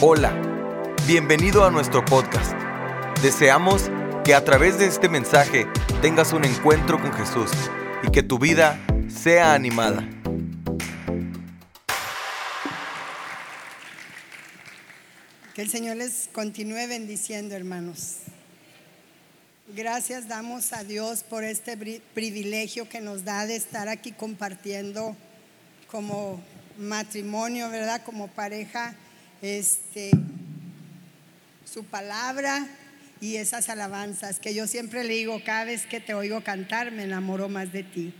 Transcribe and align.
Hola, 0.00 0.32
bienvenido 1.08 1.64
a 1.64 1.72
nuestro 1.72 2.04
podcast. 2.04 2.52
Deseamos 3.20 3.90
que 4.24 4.32
a 4.32 4.44
través 4.44 4.78
de 4.78 4.86
este 4.86 5.08
mensaje 5.08 5.66
tengas 6.00 6.32
un 6.32 6.44
encuentro 6.44 7.00
con 7.02 7.12
Jesús 7.12 7.50
y 8.06 8.12
que 8.12 8.22
tu 8.22 8.38
vida 8.38 8.78
sea 9.08 9.54
animada. 9.54 10.08
Que 15.56 15.62
el 15.62 15.68
Señor 15.68 15.96
les 15.96 16.28
continúe 16.32 16.86
bendiciendo, 16.86 17.56
hermanos. 17.56 18.18
Gracias 19.74 20.28
damos 20.28 20.72
a 20.72 20.84
Dios 20.84 21.24
por 21.24 21.42
este 21.42 21.76
privilegio 22.14 22.88
que 22.88 23.00
nos 23.00 23.24
da 23.24 23.46
de 23.46 23.56
estar 23.56 23.88
aquí 23.88 24.12
compartiendo 24.12 25.16
como 25.90 26.40
matrimonio, 26.78 27.68
¿verdad? 27.68 28.00
Como 28.04 28.28
pareja, 28.28 28.94
este, 29.42 30.10
su 31.64 31.84
palabra 31.84 32.66
y 33.20 33.36
esas 33.36 33.68
alabanzas 33.68 34.38
que 34.38 34.54
yo 34.54 34.66
siempre 34.66 35.04
le 35.04 35.14
digo, 35.14 35.42
cada 35.44 35.64
vez 35.64 35.86
que 35.86 36.00
te 36.00 36.14
oigo 36.14 36.42
cantar, 36.42 36.92
me 36.92 37.04
enamoro 37.04 37.48
más 37.48 37.72
de 37.72 37.82
ti. 37.82 38.12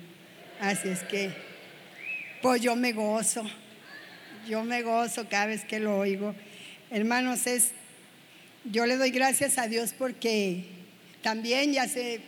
Así 0.61 0.89
es 0.89 1.01
que, 1.05 1.31
pues 2.43 2.61
yo 2.61 2.75
me 2.77 2.93
gozo, 2.93 3.45
yo 4.49 4.65
me 4.65 4.83
gozo 4.83 5.29
cada 5.29 5.47
vez 5.47 5.65
que 5.65 5.79
lo 5.79 5.97
oigo. 5.99 6.35
Hermanos, 6.91 7.47
es, 7.47 7.71
yo 8.65 8.87
le 8.87 8.97
doy 8.97 9.11
gracias 9.11 9.59
a 9.59 9.69
Dios 9.69 9.95
porque 9.97 10.65
también 11.23 11.73
ya 11.73 11.85
hace 11.85 12.21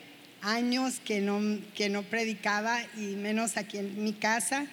años 0.42 1.00
que 1.04 1.20
no, 1.20 1.58
que 1.74 1.88
no 1.88 2.02
predicaba 2.02 2.80
y 2.96 3.16
menos 3.16 3.56
aquí 3.56 3.78
en 3.78 4.02
mi 4.02 4.12
casa, 4.12 4.66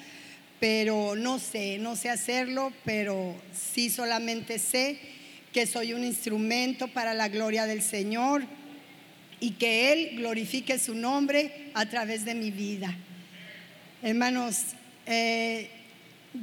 pero 0.60 1.16
no 1.16 1.40
sé, 1.40 1.78
no 1.78 1.96
sé 1.96 2.10
hacerlo, 2.10 2.74
pero 2.84 3.36
sí 3.54 3.90
solamente 3.90 4.60
sé 4.60 5.00
que 5.54 5.66
soy 5.66 5.94
un 5.94 6.04
instrumento 6.04 6.88
para 6.88 7.14
la 7.14 7.30
gloria 7.30 7.66
del 7.66 7.82
Señor 7.82 8.44
y 9.40 9.52
que 9.52 9.94
Él 9.94 10.18
glorifique 10.18 10.80
su 10.80 10.96
nombre 10.96 11.72
a 11.74 11.86
través 11.88 12.26
de 12.26 12.34
mi 12.34 12.52
vida. 12.52 12.96
Hermanos, 14.02 14.58
eh, 15.06 15.70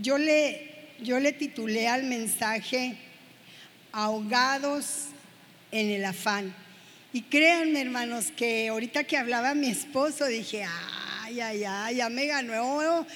yo, 0.01 0.19
le, 0.19 0.70
yo 1.01 1.19
le 1.20 1.33
titulé 1.33 1.89
al 1.89 2.05
mensaje 2.05 2.97
Ahogados 3.97 5.07
en 5.70 5.91
el 5.91 6.05
afán. 6.05 6.53
Y 7.12 7.23
créanme, 7.23 7.81
hermanos, 7.81 8.33
que 8.37 8.67
ahorita 8.67 9.05
que 9.05 9.17
hablaba 9.17 9.55
mi 9.55 9.69
esposo 9.69 10.27
dije, 10.27 10.65
ay, 11.23 11.39
ay, 11.39 11.62
ay, 11.65 11.97
ya 11.97 12.09
me 12.09 12.27
ganó. 12.27 13.07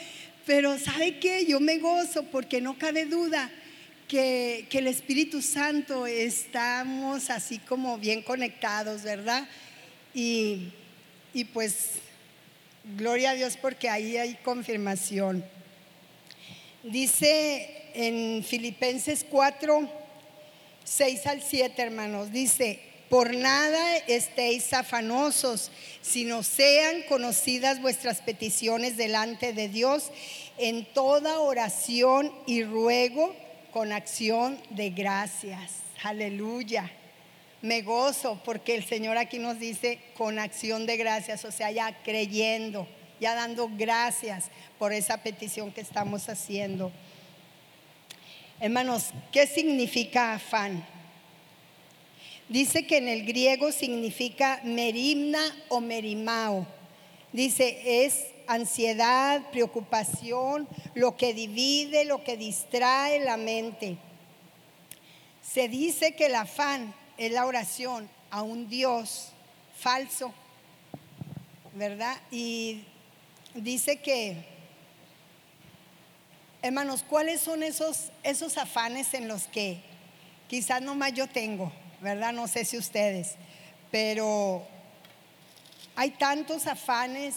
Pero 0.48 0.78
¿sabe 0.78 1.18
qué? 1.18 1.44
Yo 1.44 1.60
me 1.60 1.76
gozo 1.76 2.22
porque 2.22 2.62
no 2.62 2.78
cabe 2.78 3.04
duda 3.04 3.50
que, 4.08 4.64
que 4.70 4.78
el 4.78 4.86
Espíritu 4.86 5.42
Santo 5.42 6.06
estamos 6.06 7.28
así 7.28 7.58
como 7.58 7.98
bien 7.98 8.22
conectados, 8.22 9.02
¿verdad? 9.02 9.46
Y, 10.14 10.72
y 11.34 11.44
pues, 11.44 11.96
gloria 12.96 13.32
a 13.32 13.34
Dios 13.34 13.58
porque 13.60 13.90
ahí 13.90 14.16
hay 14.16 14.36
confirmación. 14.36 15.44
Dice 16.82 17.90
en 17.92 18.42
Filipenses 18.42 19.26
4, 19.28 19.86
6 20.82 21.26
al 21.26 21.42
7, 21.42 21.82
hermanos, 21.82 22.32
dice, 22.32 22.80
por 23.08 23.34
nada 23.34 23.96
estéis 24.06 24.72
afanosos, 24.72 25.70
sino 26.02 26.42
sean 26.42 27.02
conocidas 27.08 27.80
vuestras 27.80 28.20
peticiones 28.20 28.96
delante 28.96 29.52
de 29.52 29.68
Dios 29.68 30.10
en 30.58 30.84
toda 30.92 31.40
oración 31.40 32.32
y 32.46 32.64
ruego 32.64 33.34
con 33.72 33.92
acción 33.92 34.60
de 34.70 34.90
gracias. 34.90 35.72
Aleluya. 36.02 36.90
Me 37.60 37.82
gozo 37.82 38.40
porque 38.44 38.74
el 38.74 38.84
Señor 38.84 39.18
aquí 39.18 39.38
nos 39.38 39.58
dice 39.58 39.98
con 40.16 40.38
acción 40.38 40.86
de 40.86 40.96
gracias, 40.96 41.44
o 41.44 41.50
sea, 41.50 41.70
ya 41.72 42.02
creyendo, 42.04 42.86
ya 43.20 43.34
dando 43.34 43.68
gracias 43.76 44.44
por 44.78 44.92
esa 44.92 45.22
petición 45.22 45.72
que 45.72 45.80
estamos 45.80 46.28
haciendo. 46.28 46.92
Hermanos, 48.60 49.10
¿qué 49.32 49.46
significa 49.46 50.34
afán? 50.34 50.84
Dice 52.48 52.86
que 52.86 52.96
en 52.96 53.08
el 53.08 53.26
griego 53.26 53.72
significa 53.72 54.60
merimna 54.64 55.40
o 55.68 55.80
merimao. 55.80 56.66
Dice, 57.30 58.04
es 58.04 58.28
ansiedad, 58.46 59.50
preocupación, 59.50 60.66
lo 60.94 61.14
que 61.16 61.34
divide, 61.34 62.06
lo 62.06 62.24
que 62.24 62.38
distrae 62.38 63.20
la 63.20 63.36
mente. 63.36 63.98
Se 65.42 65.68
dice 65.68 66.14
que 66.14 66.26
el 66.26 66.34
afán 66.34 66.94
es 67.18 67.32
la 67.32 67.44
oración 67.44 68.08
a 68.30 68.40
un 68.40 68.68
Dios 68.68 69.32
falso, 69.78 70.32
¿verdad? 71.74 72.16
Y 72.30 72.82
dice 73.54 73.98
que, 73.98 74.36
hermanos, 76.62 77.04
¿cuáles 77.06 77.42
son 77.42 77.62
esos, 77.62 78.10
esos 78.22 78.56
afanes 78.56 79.12
en 79.12 79.28
los 79.28 79.42
que 79.48 79.80
quizás 80.48 80.80
nomás 80.80 81.12
yo 81.12 81.26
tengo? 81.26 81.70
¿Verdad? 82.00 82.32
No 82.32 82.48
sé 82.48 82.64
si 82.64 82.76
ustedes, 82.76 83.34
pero 83.90 84.66
hay 85.96 86.10
tantos 86.12 86.66
afanes 86.66 87.36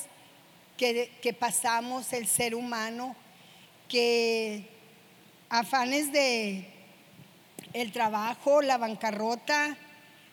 que, 0.77 1.11
que 1.21 1.33
pasamos 1.33 2.13
el 2.13 2.27
ser 2.27 2.55
humano, 2.55 3.15
que 3.87 4.67
afanes 5.49 6.11
de 6.11 6.67
el 7.73 7.91
trabajo, 7.91 8.61
la 8.61 8.77
bancarrota, 8.77 9.77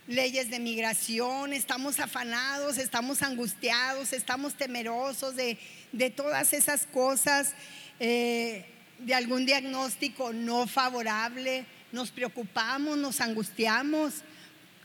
leyes 0.06 0.50
de 0.50 0.58
migración, 0.58 1.52
estamos 1.52 2.00
afanados, 2.00 2.78
estamos 2.78 3.22
angustiados, 3.22 4.12
estamos 4.12 4.54
temerosos 4.54 5.36
de, 5.36 5.58
de 5.92 6.10
todas 6.10 6.52
esas 6.52 6.86
cosas, 6.86 7.52
eh, 8.00 8.64
de 8.98 9.14
algún 9.14 9.46
diagnóstico 9.46 10.32
no 10.32 10.66
favorable 10.66 11.64
nos 11.92 12.10
preocupamos, 12.10 12.98
nos 12.98 13.20
angustiamos. 13.20 14.22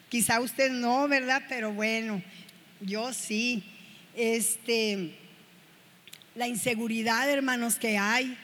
Quizá 0.09 0.40
usted 0.40 0.72
no, 0.72 1.08
¿verdad? 1.08 1.44
Pero 1.50 1.72
bueno, 1.74 2.22
yo 2.81 3.14
sí. 3.14 3.64
Este, 4.16 5.16
la 6.36 6.47
inseguridad, 6.47 7.30
hermanos, 7.30 7.75
que 7.75 7.97
hay. 7.97 8.38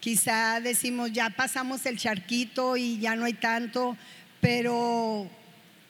Quizá 0.00 0.60
decimos, 0.60 1.12
ya 1.12 1.30
pasamos 1.30 1.84
el 1.86 1.98
charquito 1.98 2.76
y 2.76 2.98
ya 2.98 3.16
no 3.16 3.26
hay 3.26 3.34
tanto, 3.34 3.96
pero 4.40 5.28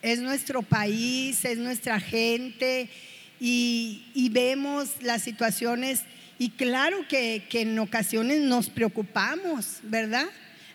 es 0.03 0.21
nuestro 0.21 0.63
país, 0.63 1.45
es 1.45 1.59
nuestra 1.59 2.01
gente 2.01 2.91
y, 3.39 4.29
vemos 4.33 5.03
las 5.03 5.23
situaciones 5.23 6.03
y 6.39 6.51
claro 6.51 7.07
que, 7.09 7.47
que 7.49 7.63
en 7.63 7.79
ocasiones 7.79 8.41
nos 8.41 8.69
preocupamos, 8.69 9.79
¿verdad? 9.83 10.27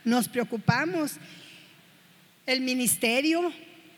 Nos 0.06 0.30
preocupamos. 0.30 1.14
El 2.46 2.62
ministerio 2.62 3.52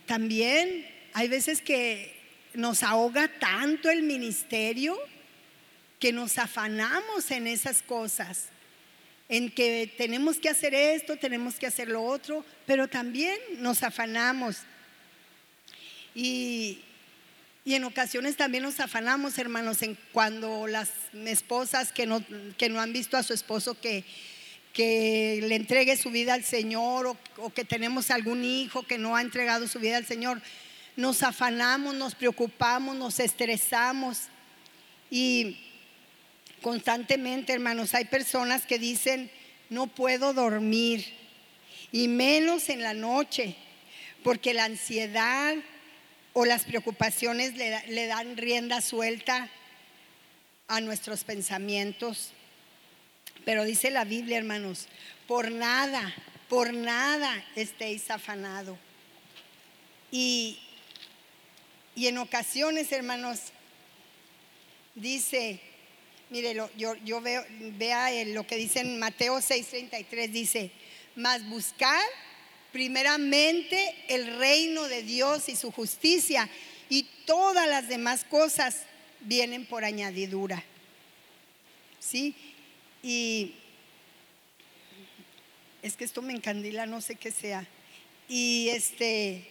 también, 0.07 0.87
hay 1.13 1.27
veces 1.27 1.61
que 1.61 2.15
nos 2.53 2.81
ahoga 2.81 3.27
tanto 3.39 3.89
el 3.89 4.01
ministerio 4.01 4.97
que 5.99 6.13
nos 6.13 6.37
afanamos 6.37 7.29
en 7.31 7.45
esas 7.45 7.81
cosas, 7.81 8.47
en 9.29 9.51
que 9.51 9.93
tenemos 9.97 10.37
que 10.37 10.49
hacer 10.49 10.73
esto, 10.73 11.17
tenemos 11.17 11.55
que 11.55 11.67
hacer 11.67 11.89
lo 11.89 12.03
otro, 12.03 12.45
pero 12.65 12.87
también 12.87 13.37
nos 13.57 13.83
afanamos. 13.83 14.57
Y, 16.15 16.79
en 17.65 17.83
ocasiones 17.83 18.37
también 18.37 18.63
nos 18.63 18.79
afanamos, 18.79 19.37
hermanos, 19.37 19.81
en 19.81 19.97
cuando 20.13 20.67
las 20.67 20.89
esposas 21.25 21.91
que 21.91 22.05
no, 22.05 22.23
que 22.57 22.69
no 22.69 22.79
han 22.79 22.93
visto 22.93 23.17
a 23.17 23.23
su 23.23 23.33
esposo 23.33 23.77
que, 23.77 24.05
que 24.77 25.39
le 25.41 25.55
entregue 25.55 25.97
su 25.97 26.11
vida 26.11 26.35
al 26.35 26.43
Señor 26.43 27.17
o, 27.37 27.49
que 27.49 27.65
tenemos 27.65 28.11
algún 28.11 28.45
hijo 28.45 28.83
que 28.83 28.99
no 28.99 29.15
ha 29.15 29.21
entregado 29.21 29.67
su 29.67 29.79
vida 29.79 29.97
al 29.97 30.05
Señor, 30.05 30.39
nos 30.95 31.23
afanamos, 31.23 31.95
nos 31.95 32.13
preocupamos, 32.13 32.95
nos 32.95 33.19
estresamos 33.19 34.25
y 35.09 35.57
constantemente, 36.61 37.53
hermanos, 37.53 37.95
hay 37.95 38.05
personas 38.05 38.67
que 38.67 38.77
dicen, 38.77 39.31
no 39.71 39.87
puedo 39.87 40.35
dormir 40.35 41.11
y 41.91 42.07
menos 42.07 42.69
en 42.69 42.83
la 42.83 42.93
noche, 42.93 43.55
porque 44.23 44.53
la 44.53 44.65
ansiedad 44.65 45.55
o 46.33 46.45
las 46.45 46.65
preocupaciones 46.65 47.55
le, 47.55 48.05
dan 48.05 48.37
rienda 48.37 48.81
suelta 48.81 49.49
a 50.67 50.81
nuestros 50.81 51.23
pensamientos. 51.23 52.31
Pero 53.47 53.63
dice 53.63 53.91
la 53.91 54.03
Biblia, 54.03 54.37
hermanos, 54.39 54.89
por 55.25 55.49
nada, 55.51 56.13
por 56.49 56.73
nada 56.73 57.45
estéis 57.55 58.11
afanados. 58.11 58.77
Y, 60.11 60.59
y 61.95 62.07
en 62.07 62.17
ocasiones, 62.17 62.91
hermanos, 62.91 63.39
dice, 64.95 65.61
mire, 66.29 66.55
yo, 66.75 66.95
yo 67.05 67.21
veo, 67.21 67.41
vea 67.77 68.09
lo 68.25 68.45
que 68.45 68.57
dice 68.57 68.81
en 68.81 68.99
Mateo 68.99 69.37
6:33, 69.37 70.27
dice, 70.29 70.71
mas 71.15 71.47
buscar 71.47 72.03
primeramente 72.73 73.95
el 74.09 74.37
reino 74.39 74.89
de 74.89 75.03
Dios 75.03 75.47
y 75.47 75.55
su 75.55 75.71
justicia 75.71 76.49
y 76.89 77.03
todas 77.23 77.65
las 77.65 77.87
demás 77.87 78.25
cosas 78.25 78.81
vienen 79.21 79.65
por 79.65 79.85
añadidura. 79.85 80.61
¿Sí? 82.01 82.35
Y 83.07 83.53
es 85.81 85.95
que 85.95 86.03
esto 86.03 86.21
me 86.21 86.33
encandila, 86.33 86.85
no 86.85 86.99
sé 86.99 87.15
qué 87.15 87.31
sea. 87.31 87.65
Y 88.27 88.67
este, 88.67 89.47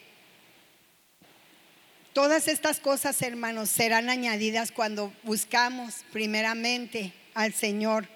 todas 2.12 2.48
estas 2.48 2.80
cosas, 2.80 3.22
hermanos, 3.22 3.70
serán 3.70 4.10
añadidas 4.10 4.72
cuando 4.72 5.10
buscamos 5.22 6.04
primeramente 6.12 7.14
al 7.32 7.54
Señor. 7.54 8.06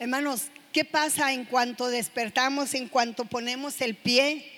Hermanos, 0.00 0.48
¿qué 0.72 0.84
pasa 0.84 1.32
en 1.32 1.44
cuanto 1.44 1.86
despertamos, 1.86 2.74
en 2.74 2.88
cuanto 2.88 3.26
ponemos 3.26 3.80
el 3.82 3.94
pie? 3.94 4.50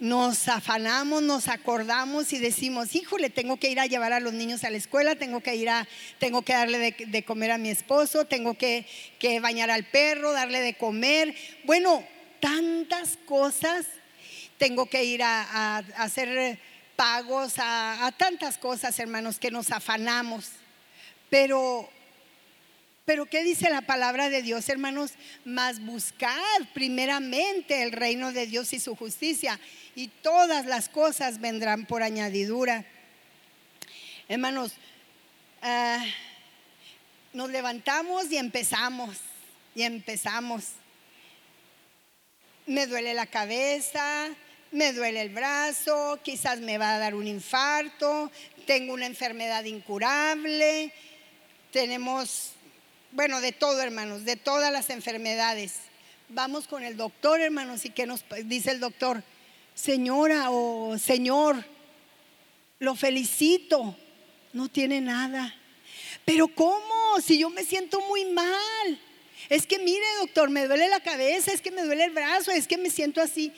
Nos 0.00 0.48
afanamos, 0.48 1.22
nos 1.22 1.46
acordamos 1.48 2.32
y 2.32 2.38
decimos, 2.38 2.94
híjole, 2.94 3.28
tengo 3.28 3.58
que 3.58 3.68
ir 3.68 3.78
a 3.78 3.84
llevar 3.84 4.14
a 4.14 4.20
los 4.20 4.32
niños 4.32 4.64
a 4.64 4.70
la 4.70 4.78
escuela, 4.78 5.14
tengo 5.14 5.42
que 5.42 5.54
ir 5.56 5.68
a, 5.68 5.86
tengo 6.18 6.40
que 6.40 6.54
darle 6.54 6.92
de, 6.92 7.22
comer 7.22 7.50
a 7.50 7.58
mi 7.58 7.68
esposo, 7.68 8.24
tengo 8.24 8.54
que, 8.54 8.86
bañar 9.42 9.70
al 9.70 9.84
perro, 9.84 10.32
darle 10.32 10.62
de 10.62 10.72
comer. 10.72 11.34
Bueno, 11.64 12.02
tantas 12.40 13.18
cosas, 13.26 13.84
tengo 14.56 14.86
que 14.86 15.04
ir 15.04 15.22
a, 15.22 15.76
hacer 15.98 16.58
pagos, 16.96 17.58
a, 17.58 18.06
a 18.06 18.12
tantas 18.12 18.56
cosas, 18.56 18.98
hermanos, 18.98 19.38
que 19.38 19.50
nos 19.50 19.70
afanamos. 19.70 20.48
Pero 21.28 21.90
pero 23.10 23.26
¿qué 23.26 23.42
dice 23.42 23.68
la 23.70 23.80
palabra 23.80 24.30
de 24.30 24.40
Dios, 24.40 24.68
hermanos? 24.68 25.14
Más 25.44 25.84
buscar 25.84 26.40
primeramente 26.74 27.82
el 27.82 27.90
reino 27.90 28.32
de 28.32 28.46
Dios 28.46 28.72
y 28.72 28.78
su 28.78 28.94
justicia 28.94 29.58
y 29.94 30.08
todas 30.08 30.66
las 30.66 30.88
cosas 30.88 31.40
vendrán 31.40 31.86
por 31.86 32.02
añadidura. 32.02 32.84
Hermanos, 34.28 34.72
ah, 35.62 36.04
nos 37.32 37.50
levantamos 37.50 38.30
y 38.30 38.36
empezamos, 38.36 39.18
y 39.74 39.82
empezamos. 39.82 40.64
Me 42.66 42.86
duele 42.86 43.14
la 43.14 43.26
cabeza, 43.26 44.28
me 44.70 44.92
duele 44.92 45.22
el 45.22 45.30
brazo, 45.30 46.18
quizás 46.22 46.60
me 46.60 46.78
va 46.78 46.94
a 46.94 46.98
dar 46.98 47.14
un 47.14 47.26
infarto, 47.26 48.30
tengo 48.66 48.94
una 48.94 49.06
enfermedad 49.06 49.64
incurable, 49.64 50.92
tenemos 51.72 52.52
bueno, 53.12 53.40
de 53.40 53.52
todo, 53.52 53.82
hermanos, 53.82 54.24
de 54.24 54.36
todas 54.36 54.72
las 54.72 54.88
enfermedades. 54.90 55.74
Vamos 56.28 56.68
con 56.68 56.84
el 56.84 56.96
doctor, 56.96 57.40
hermanos, 57.40 57.84
y 57.84 57.90
que 57.90 58.06
nos 58.06 58.24
dice 58.44 58.70
el 58.70 58.78
doctor, 58.78 59.24
señora 59.80 60.50
o 60.50 60.98
señor, 60.98 61.64
lo 62.78 62.94
felicito, 62.94 63.96
no 64.52 64.68
tiene 64.68 65.00
nada. 65.00 65.54
Pero 66.24 66.48
¿cómo? 66.48 67.20
Si 67.22 67.38
yo 67.38 67.50
me 67.50 67.64
siento 67.64 68.00
muy 68.02 68.24
mal. 68.26 69.00
Es 69.48 69.66
que 69.66 69.78
mire, 69.78 70.04
doctor, 70.20 70.50
me 70.50 70.66
duele 70.66 70.88
la 70.88 71.00
cabeza, 71.00 71.52
es 71.52 71.60
que 71.60 71.70
me 71.70 71.82
duele 71.82 72.04
el 72.04 72.10
brazo, 72.10 72.50
es 72.50 72.68
que 72.68 72.78
me 72.78 72.90
siento 72.90 73.20
así. 73.20 73.52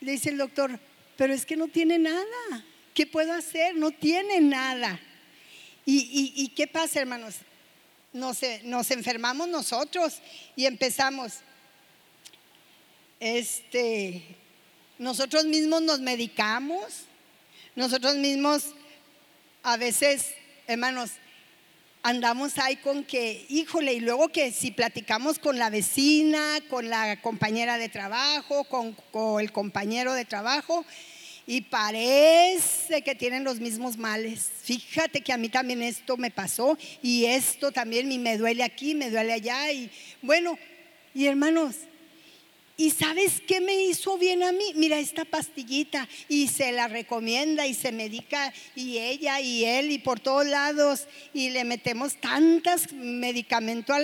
Le 0.00 0.12
dice 0.12 0.30
el 0.30 0.38
doctor, 0.38 0.78
pero 1.16 1.32
es 1.32 1.46
que 1.46 1.56
no 1.56 1.68
tiene 1.68 1.98
nada. 1.98 2.64
¿Qué 2.92 3.06
puedo 3.06 3.32
hacer? 3.32 3.76
No 3.76 3.90
tiene 3.90 4.40
nada. 4.40 5.00
¿Y, 5.86 6.32
y 6.36 6.48
qué 6.48 6.66
pasa, 6.66 7.00
hermanos? 7.00 7.36
nos, 8.12 8.90
enfermamos 8.90 9.48
nosotros 9.48 10.20
y 10.56 10.66
empezamos. 10.66 11.34
Este, 13.18 14.22
nosotros 15.00 15.46
mismos 15.46 15.80
nos 15.80 16.00
medicamos, 16.00 16.84
nosotros 17.74 18.16
mismos 18.16 18.66
a 19.62 19.78
veces, 19.78 20.26
hermanos, 20.66 21.12
andamos 22.02 22.58
ahí 22.58 22.76
con 22.76 23.04
que, 23.04 23.46
híjole, 23.48 23.94
y 23.94 24.00
luego 24.00 24.28
que 24.28 24.52
si 24.52 24.70
platicamos 24.70 25.38
con 25.38 25.58
la 25.58 25.70
vecina, 25.70 26.58
con 26.68 26.90
la 26.90 27.18
compañera 27.22 27.78
de 27.78 27.88
trabajo, 27.88 28.64
con 28.64 28.94
el 29.40 29.52
compañero 29.52 30.12
de 30.12 30.26
trabajo, 30.26 30.84
y 31.46 31.62
parece 31.62 33.00
que 33.00 33.14
tienen 33.14 33.42
los 33.42 33.58
mismos 33.58 33.96
males. 33.96 34.50
Fíjate 34.62 35.22
que 35.22 35.32
a 35.32 35.38
mí 35.38 35.48
también 35.48 35.82
esto 35.82 36.18
me 36.18 36.30
pasó 36.30 36.76
y 37.02 37.24
esto 37.24 37.72
también 37.72 38.22
me 38.22 38.36
duele 38.36 38.62
aquí, 38.64 38.94
me 38.94 39.10
duele 39.10 39.32
allá 39.32 39.72
y 39.72 39.90
bueno, 40.20 40.58
y 41.14 41.24
hermanos, 41.24 41.76
¿y 42.80 42.88
sabes 42.88 43.42
qué 43.46 43.60
me 43.60 43.74
hizo 43.74 44.16
bien 44.16 44.42
a 44.42 44.52
mí? 44.52 44.64
Mira 44.74 44.98
esta 44.98 45.26
pastillita 45.26 46.08
y 46.30 46.48
se 46.48 46.72
la 46.72 46.88
recomienda 46.88 47.66
y 47.66 47.74
se 47.74 47.92
medica 47.92 48.54
y 48.74 48.96
ella 48.96 49.38
y 49.38 49.66
él 49.66 49.90
y 49.90 49.98
por 49.98 50.18
todos 50.18 50.46
lados 50.46 51.06
y 51.34 51.50
le 51.50 51.64
metemos 51.64 52.18
tantas 52.22 52.90
medicamentos 52.94 53.94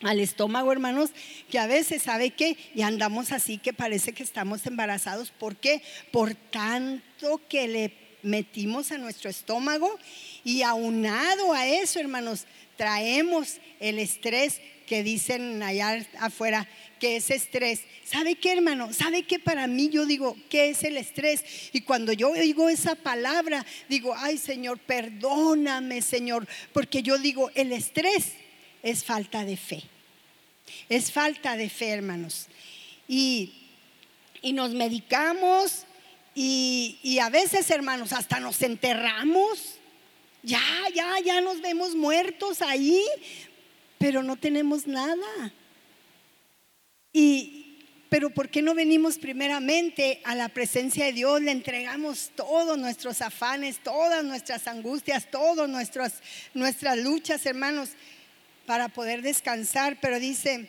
al 0.00 0.18
estómago, 0.18 0.72
hermanos, 0.72 1.10
que 1.48 1.60
a 1.60 1.68
veces, 1.68 2.02
¿sabe 2.02 2.30
qué? 2.30 2.56
Y 2.74 2.82
andamos 2.82 3.30
así 3.30 3.58
que 3.58 3.72
parece 3.72 4.14
que 4.14 4.24
estamos 4.24 4.66
embarazados. 4.66 5.30
¿Por 5.30 5.54
qué? 5.54 5.80
Por 6.10 6.34
tanto 6.34 7.40
que 7.48 7.68
le 7.68 7.92
metimos 8.24 8.90
a 8.90 8.98
nuestro 8.98 9.30
estómago 9.30 9.96
y 10.42 10.62
aunado 10.62 11.52
a 11.52 11.68
eso, 11.68 12.00
hermanos, 12.00 12.46
traemos 12.76 13.58
el 13.78 14.00
estrés 14.00 14.60
que 14.88 15.04
dicen 15.04 15.62
allá 15.62 16.04
afuera 16.18 16.66
que 17.00 17.16
es 17.16 17.30
estrés. 17.30 17.80
¿Sabe 18.04 18.36
qué, 18.36 18.52
hermano? 18.52 18.92
¿Sabe 18.92 19.24
qué 19.24 19.40
para 19.40 19.66
mí 19.66 19.88
yo 19.88 20.06
digo, 20.06 20.36
qué 20.48 20.68
es 20.68 20.84
el 20.84 20.96
estrés? 20.98 21.42
Y 21.72 21.80
cuando 21.80 22.12
yo 22.12 22.30
oigo 22.30 22.68
esa 22.68 22.94
palabra, 22.94 23.66
digo, 23.88 24.14
ay 24.16 24.38
Señor, 24.38 24.78
perdóname, 24.78 26.02
Señor, 26.02 26.46
porque 26.72 27.02
yo 27.02 27.18
digo, 27.18 27.50
el 27.56 27.72
estrés 27.72 28.34
es 28.84 29.02
falta 29.02 29.44
de 29.44 29.56
fe. 29.56 29.82
Es 30.88 31.10
falta 31.10 31.56
de 31.56 31.68
fe, 31.68 31.88
hermanos. 31.88 32.46
Y, 33.08 33.54
nos 34.52 34.72
medicamos 34.72 35.84
y, 36.34 36.98
y 37.02 37.18
a 37.18 37.28
veces, 37.28 37.68
hermanos, 37.70 38.12
hasta 38.12 38.40
nos 38.40 38.62
enterramos. 38.62 39.76
Ya, 40.42 40.62
ya, 40.94 41.18
ya 41.24 41.40
nos 41.40 41.60
vemos 41.60 41.94
muertos 41.94 42.62
ahí, 42.62 43.02
pero 43.98 44.22
no 44.22 44.36
tenemos 44.36 44.86
nada. 44.86 45.52
Y, 47.12 47.86
pero 48.08 48.30
¿por 48.30 48.48
qué 48.48 48.62
no 48.62 48.74
venimos 48.74 49.18
primeramente 49.18 50.20
a 50.24 50.34
la 50.34 50.48
presencia 50.48 51.06
de 51.06 51.12
Dios? 51.12 51.40
Le 51.42 51.50
entregamos 51.50 52.30
todos 52.34 52.78
nuestros 52.78 53.20
afanes, 53.22 53.78
todas 53.82 54.24
nuestras 54.24 54.66
angustias, 54.66 55.30
todas 55.30 55.68
nuestras, 55.68 56.14
nuestras 56.54 56.98
luchas, 56.98 57.46
hermanos 57.46 57.90
para 58.70 58.88
poder 58.88 59.22
descansar, 59.22 59.98
pero 60.00 60.20
dice, 60.20 60.68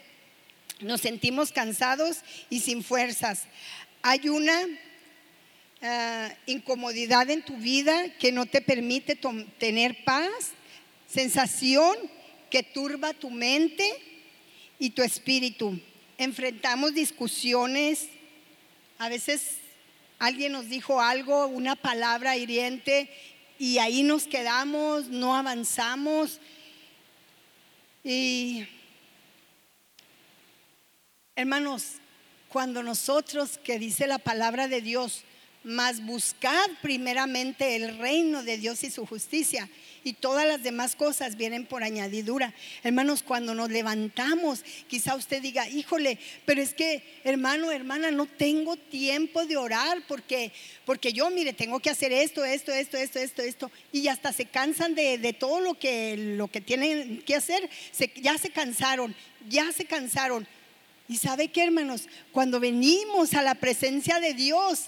nos 0.80 1.02
sentimos 1.02 1.52
cansados 1.52 2.22
y 2.50 2.62
sin 2.62 2.84
fuerzas. 2.84 3.44
Hay 4.02 4.28
una 4.28 4.60
ah, 5.84 6.34
incomodidad 6.48 7.30
en 7.30 7.44
tu 7.44 7.58
vida 7.58 8.12
que 8.18 8.32
no 8.32 8.48
te 8.48 8.62
permite 8.62 9.20
tener 9.60 10.04
paz, 10.04 10.30
sensación 11.08 11.96
que 12.50 12.64
turba 12.64 13.14
tu 13.14 13.30
mente 13.30 13.88
y 14.80 14.90
tu 14.90 15.04
espíritu. 15.04 15.80
Enfrentamos 16.22 16.94
discusiones, 16.94 18.08
a 19.00 19.10
veces 19.10 19.58
alguien 20.20 20.52
nos 20.52 20.70
dijo 20.70 21.02
algo, 21.02 21.48
una 21.48 21.76
palabra 21.76 22.38
hiriente, 22.38 23.10
y 23.58 23.80
ahí 23.80 24.04
nos 24.04 24.28
quedamos, 24.28 25.08
no 25.08 25.36
avanzamos. 25.36 26.40
Y 28.04 28.68
hermanos, 31.36 31.94
cuando 32.50 32.84
nosotros, 32.84 33.58
que 33.58 33.80
dice 33.80 34.06
la 34.06 34.20
palabra 34.20 34.68
de 34.68 34.82
Dios, 34.82 35.24
más 35.64 36.06
buscad 36.06 36.70
primeramente 36.84 37.76
el 37.76 37.98
reino 37.98 38.44
de 38.44 38.60
Dios 38.60 38.84
y 38.84 38.92
su 38.92 39.08
justicia 39.08 39.68
y 40.04 40.14
todas 40.14 40.48
las 40.48 40.64
demás 40.64 40.96
cosas 40.96 41.38
vienen 41.38 41.66
por 41.66 41.84
añadidura. 41.84 42.54
Hermanos, 42.84 43.24
cuando 43.24 43.54
nos 43.54 43.70
levantamos, 43.70 44.64
quizá 44.88 45.16
usted 45.16 45.42
diga, 45.42 45.68
híjole, 45.70 46.18
pero 46.46 46.62
es 46.62 46.74
que, 46.74 47.04
hermano, 47.24 47.72
hermana, 47.72 48.10
no 48.12 48.26
tengo 48.26 48.78
tiempo 48.78 49.46
de 49.46 49.58
orar 49.58 50.02
porque, 50.08 50.52
porque 50.86 51.14
yo, 51.14 51.30
mire, 51.30 51.54
tengo 51.54 51.80
que 51.80 51.90
hacer 51.90 52.12
esto, 52.12 52.44
esto, 52.44 52.72
esto, 52.72 52.98
esto, 52.98 53.20
esto, 53.20 53.42
esto. 53.42 53.72
Y 53.92 54.08
hasta 54.08 54.34
se 54.34 54.46
cansan 54.46 54.96
de, 54.96 55.36
todo 55.40 55.60
lo 55.60 55.76
que, 55.78 56.18
lo 56.18 56.48
que 56.48 56.62
tienen 56.62 57.22
que 57.22 57.36
hacer. 57.36 57.70
ya 58.16 58.38
se 58.38 58.50
cansaron, 58.50 59.16
ya 59.50 59.72
se 59.72 59.86
cansaron. 59.86 60.48
Y 61.08 61.18
sabe 61.18 61.50
qué, 61.50 61.64
hermanos, 61.64 62.08
cuando 62.32 62.60
venimos 62.60 63.34
a 63.34 63.42
la 63.44 63.56
presencia 63.56 64.20
de 64.20 64.34
Dios, 64.34 64.86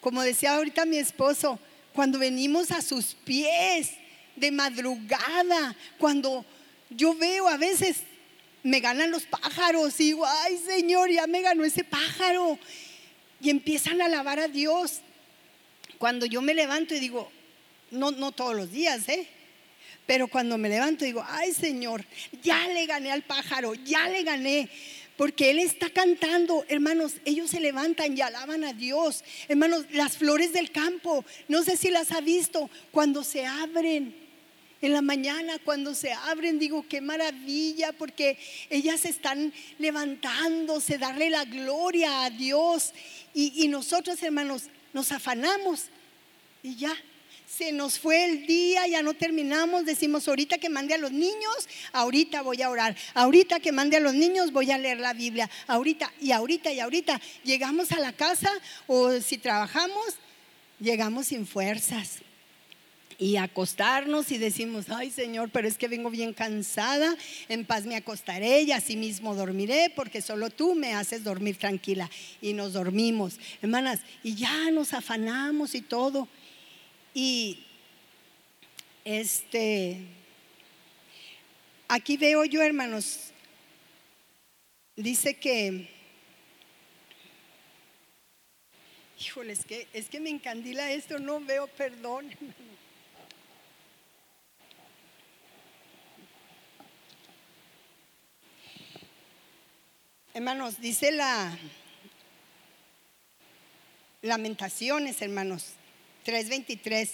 como 0.00 0.22
decía 0.22 0.54
ahorita 0.54 0.84
mi 0.84 0.98
esposo, 0.98 1.58
cuando 1.92 2.18
venimos 2.18 2.70
a 2.70 2.82
sus 2.82 3.14
pies, 3.24 3.90
de 4.36 4.50
madrugada, 4.50 5.76
cuando 5.98 6.44
yo 6.90 7.14
veo 7.14 7.48
a 7.48 7.56
veces 7.56 8.02
me 8.62 8.80
ganan 8.80 9.10
los 9.10 9.24
pájaros 9.26 10.00
y 10.00 10.04
digo, 10.04 10.26
ay 10.26 10.58
Señor, 10.58 11.10
ya 11.10 11.26
me 11.26 11.42
ganó 11.42 11.64
ese 11.64 11.84
pájaro. 11.84 12.58
y 13.40 13.50
empiezan 13.50 14.00
a 14.00 14.06
alabar 14.06 14.40
a 14.40 14.48
Dios. 14.48 15.00
Cuando 15.98 16.24
yo 16.24 16.40
me 16.40 16.54
levanto 16.54 16.94
y 16.94 17.00
digo, 17.00 17.30
no, 17.90 18.10
no 18.10 18.32
todos 18.32 18.54
los 18.54 18.70
días, 18.72 19.08
¿eh? 19.08 19.28
Pero 20.06 20.28
cuando 20.28 20.58
me 20.58 20.68
levanto 20.68 21.04
digo, 21.04 21.24
ay 21.26 21.52
Señor, 21.52 22.04
ya 22.42 22.66
le 22.68 22.86
gané 22.86 23.12
al 23.12 23.22
pájaro, 23.22 23.74
ya 23.74 24.08
le 24.08 24.22
gané. 24.22 24.68
Porque 25.16 25.50
Él 25.50 25.60
está 25.60 25.90
cantando, 25.90 26.64
hermanos, 26.68 27.14
ellos 27.24 27.50
se 27.50 27.60
levantan 27.60 28.16
y 28.16 28.20
alaban 28.20 28.64
a 28.64 28.72
Dios. 28.72 29.22
Hermanos, 29.46 29.86
las 29.92 30.16
flores 30.16 30.52
del 30.52 30.72
campo, 30.72 31.24
no 31.48 31.62
sé 31.62 31.76
si 31.76 31.90
las 31.90 32.10
ha 32.10 32.20
visto, 32.20 32.68
cuando 32.90 33.22
se 33.22 33.46
abren, 33.46 34.23
en 34.86 34.92
la 34.92 35.02
mañana 35.02 35.58
cuando 35.64 35.94
se 35.94 36.12
abren, 36.12 36.58
digo, 36.58 36.84
qué 36.88 37.00
maravilla, 37.00 37.92
porque 37.92 38.38
ellas 38.70 39.04
están 39.04 39.52
levantándose, 39.78 40.98
darle 40.98 41.30
la 41.30 41.44
gloria 41.44 42.24
a 42.24 42.30
Dios. 42.30 42.92
Y, 43.32 43.64
y 43.64 43.68
nosotros, 43.68 44.22
hermanos, 44.22 44.64
nos 44.92 45.12
afanamos 45.12 45.86
y 46.62 46.76
ya, 46.76 46.96
se 47.46 47.72
nos 47.72 47.98
fue 47.98 48.24
el 48.24 48.46
día, 48.46 48.86
ya 48.86 49.02
no 49.02 49.14
terminamos, 49.14 49.84
decimos 49.84 50.26
ahorita 50.26 50.58
que 50.58 50.68
mande 50.68 50.94
a 50.94 50.98
los 50.98 51.12
niños, 51.12 51.68
ahorita 51.92 52.42
voy 52.42 52.62
a 52.62 52.70
orar, 52.70 52.96
ahorita 53.14 53.60
que 53.60 53.70
mande 53.70 53.98
a 53.98 54.00
los 54.00 54.14
niños 54.14 54.50
voy 54.50 54.70
a 54.70 54.78
leer 54.78 54.98
la 54.98 55.12
Biblia, 55.12 55.48
ahorita 55.66 56.10
y 56.20 56.32
ahorita 56.32 56.72
y 56.72 56.80
ahorita. 56.80 57.20
Llegamos 57.44 57.92
a 57.92 58.00
la 58.00 58.12
casa 58.12 58.50
o 58.86 59.20
si 59.20 59.38
trabajamos, 59.38 60.16
llegamos 60.80 61.28
sin 61.28 61.46
fuerzas. 61.46 62.23
Y 63.18 63.36
acostarnos 63.36 64.30
y 64.32 64.38
decimos, 64.38 64.86
ay 64.88 65.10
Señor, 65.10 65.50
pero 65.50 65.68
es 65.68 65.78
que 65.78 65.88
vengo 65.88 66.10
bien 66.10 66.32
cansada, 66.32 67.16
en 67.48 67.64
paz 67.64 67.84
me 67.84 67.96
acostaré 67.96 68.62
y 68.62 68.72
así 68.72 68.96
mismo 68.96 69.34
dormiré, 69.34 69.92
porque 69.94 70.20
solo 70.20 70.50
tú 70.50 70.74
me 70.74 70.94
haces 70.94 71.24
dormir 71.24 71.56
tranquila. 71.56 72.10
Y 72.40 72.52
nos 72.52 72.72
dormimos, 72.72 73.38
hermanas, 73.62 74.00
y 74.22 74.34
ya 74.34 74.70
nos 74.70 74.92
afanamos 74.92 75.74
y 75.74 75.80
todo. 75.82 76.28
Y 77.14 77.64
este, 79.04 80.00
aquí 81.88 82.16
veo 82.16 82.44
yo, 82.44 82.62
hermanos, 82.62 83.30
dice 84.96 85.34
que, 85.34 85.88
híjole, 89.20 89.52
es 89.52 89.64
que, 89.64 89.86
es 89.92 90.08
que 90.08 90.20
me 90.20 90.30
encandila 90.30 90.90
esto, 90.92 91.18
no 91.18 91.40
veo 91.40 91.66
perdón, 91.66 92.30
Hermanos, 100.34 100.80
dice 100.80 101.12
la 101.12 101.56
Lamentaciones, 104.20 105.22
hermanos, 105.22 105.74
3:23, 106.24 107.08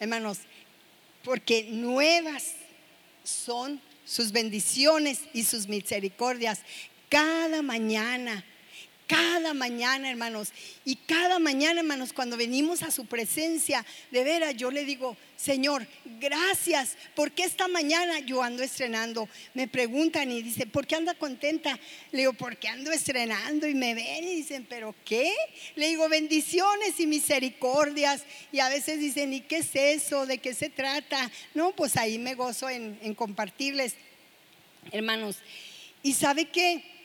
hermanos, 0.00 0.38
porque 1.22 1.68
nuevas 1.70 2.54
son 3.22 3.80
sus 4.04 4.32
bendiciones 4.32 5.20
y 5.32 5.44
sus 5.44 5.68
misericordias 5.68 6.62
cada 7.08 7.62
mañana. 7.62 8.44
Cada 9.08 9.54
mañana, 9.54 10.10
hermanos. 10.10 10.52
Y 10.84 10.96
cada 10.96 11.38
mañana, 11.38 11.80
hermanos, 11.80 12.12
cuando 12.12 12.36
venimos 12.36 12.82
a 12.82 12.90
su 12.90 13.06
presencia, 13.06 13.82
de 14.10 14.22
veras, 14.22 14.54
yo 14.54 14.70
le 14.70 14.84
digo, 14.84 15.16
Señor, 15.34 15.86
gracias, 16.20 16.98
porque 17.14 17.44
esta 17.44 17.68
mañana 17.68 18.18
yo 18.18 18.42
ando 18.42 18.62
estrenando. 18.62 19.26
Me 19.54 19.66
preguntan 19.66 20.30
y 20.30 20.42
dicen, 20.42 20.68
¿por 20.70 20.86
qué 20.86 20.96
anda 20.96 21.14
contenta? 21.14 21.80
Le 22.12 22.18
digo, 22.18 22.34
porque 22.34 22.68
ando 22.68 22.92
estrenando 22.92 23.66
y 23.66 23.74
me 23.74 23.94
ven 23.94 24.24
y 24.24 24.34
dicen, 24.34 24.66
¿pero 24.68 24.94
qué? 25.06 25.32
Le 25.74 25.88
digo, 25.88 26.06
bendiciones 26.10 27.00
y 27.00 27.06
misericordias. 27.06 28.24
Y 28.52 28.60
a 28.60 28.68
veces 28.68 29.00
dicen, 29.00 29.32
¿y 29.32 29.40
qué 29.40 29.58
es 29.58 29.70
eso? 29.74 30.26
¿De 30.26 30.36
qué 30.36 30.52
se 30.52 30.68
trata? 30.68 31.30
No, 31.54 31.72
pues 31.72 31.96
ahí 31.96 32.18
me 32.18 32.34
gozo 32.34 32.68
en, 32.68 32.98
en 33.00 33.14
compartirles, 33.14 33.94
hermanos. 34.92 35.36
¿Y 36.02 36.12
sabe 36.12 36.50
qué? 36.50 36.97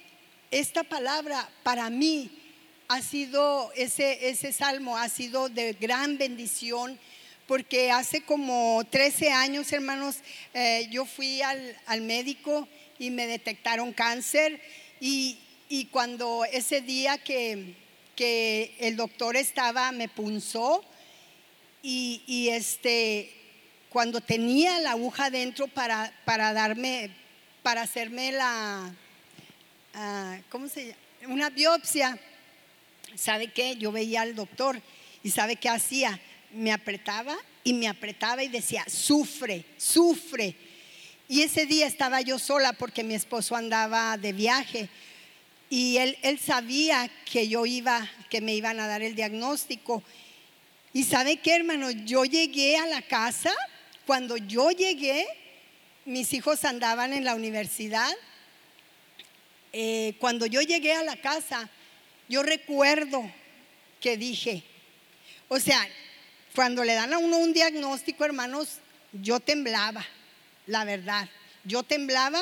Esta 0.59 0.83
palabra 0.83 1.49
para 1.63 1.89
mí 1.89 2.29
ha 2.87 3.01
sido, 3.01 3.71
ese, 3.75 4.29
ese 4.29 4.53
salmo 4.53 4.97
ha 4.97 5.09
sido 5.09 5.49
de 5.49 5.73
gran 5.73 6.19
bendición 6.19 6.99
porque 7.47 7.89
hace 7.89 8.21
como 8.21 8.83
13 8.89 9.31
años, 9.31 9.73
hermanos, 9.73 10.17
eh, 10.53 10.87
yo 10.91 11.05
fui 11.05 11.41
al, 11.41 12.01
médico 12.01 12.67
y 12.99 13.09
me 13.09 13.25
detectaron 13.25 13.93
cáncer. 13.93 14.61
Y, 14.99 15.39
cuando 15.91 16.45
ese 16.45 16.81
día 16.81 17.17
que, 17.17 17.75
que, 18.15 18.75
el 18.79 18.95
doctor 18.95 19.35
estaba, 19.35 19.91
me 19.91 20.07
punzó 20.07 20.85
y, 21.81 22.49
este, 22.51 23.33
cuando 23.89 24.21
tenía 24.21 24.79
la 24.79 24.91
aguja 24.91 25.31
dentro 25.31 25.67
para, 25.67 26.13
para 26.25 26.53
darme, 26.53 27.09
para 27.63 27.81
hacerme 27.81 28.31
la, 28.31 28.95
Ah, 29.93 30.39
¿cómo 30.49 30.67
se 30.67 30.87
llama? 30.87 31.33
Una 31.33 31.49
biopsia. 31.49 32.17
¿Sabe 33.15 33.51
qué? 33.51 33.75
Yo 33.75 33.91
veía 33.91 34.21
al 34.21 34.33
doctor 34.33 34.81
y 35.23 35.29
¿sabe 35.29 35.55
qué 35.55 35.69
hacía? 35.69 36.19
Me 36.51 36.71
apretaba 36.71 37.37
y 37.63 37.73
me 37.73 37.87
apretaba 37.87 38.43
y 38.43 38.47
decía, 38.47 38.83
sufre, 38.87 39.65
sufre. 39.77 40.55
Y 41.27 41.43
ese 41.43 41.65
día 41.65 41.85
estaba 41.85 42.21
yo 42.21 42.39
sola 42.39 42.73
porque 42.73 43.03
mi 43.03 43.13
esposo 43.13 43.55
andaba 43.55 44.17
de 44.17 44.33
viaje 44.33 44.89
y 45.69 45.97
él, 45.97 46.17
él 46.23 46.39
sabía 46.39 47.09
que 47.31 47.47
yo 47.47 47.65
iba, 47.65 48.09
que 48.29 48.41
me 48.41 48.55
iban 48.55 48.79
a 48.79 48.87
dar 48.87 49.03
el 49.03 49.15
diagnóstico. 49.15 50.03
Y 50.91 51.03
sabe 51.03 51.37
qué, 51.37 51.55
hermano, 51.55 51.91
yo 51.91 52.25
llegué 52.25 52.77
a 52.77 52.85
la 52.85 53.01
casa, 53.01 53.51
cuando 54.05 54.37
yo 54.37 54.71
llegué, 54.71 55.25
mis 56.05 56.33
hijos 56.33 56.65
andaban 56.65 57.13
en 57.13 57.23
la 57.23 57.35
universidad 57.35 58.11
eh, 59.75 60.13
cuando 60.19 60.45
yo 60.45 60.61
llegué 60.61 60.93
a 60.93 61.03
la 61.03 61.15
casa, 61.15 61.67
yo 62.29 62.43
recuerdo 62.43 63.23
que 63.99 64.17
dije, 64.17 64.63
o 65.47 65.59
sea, 65.59 65.79
cuando 66.55 66.83
le 66.83 66.93
dan 66.93 67.11
a 67.11 67.17
uno 67.17 67.37
un 67.37 67.53
diagnóstico, 67.53 68.23
hermanos, 68.23 68.77
yo 69.11 69.39
temblaba, 69.39 70.05
la 70.67 70.85
verdad, 70.85 71.27
yo 71.63 71.81
temblaba 71.81 72.39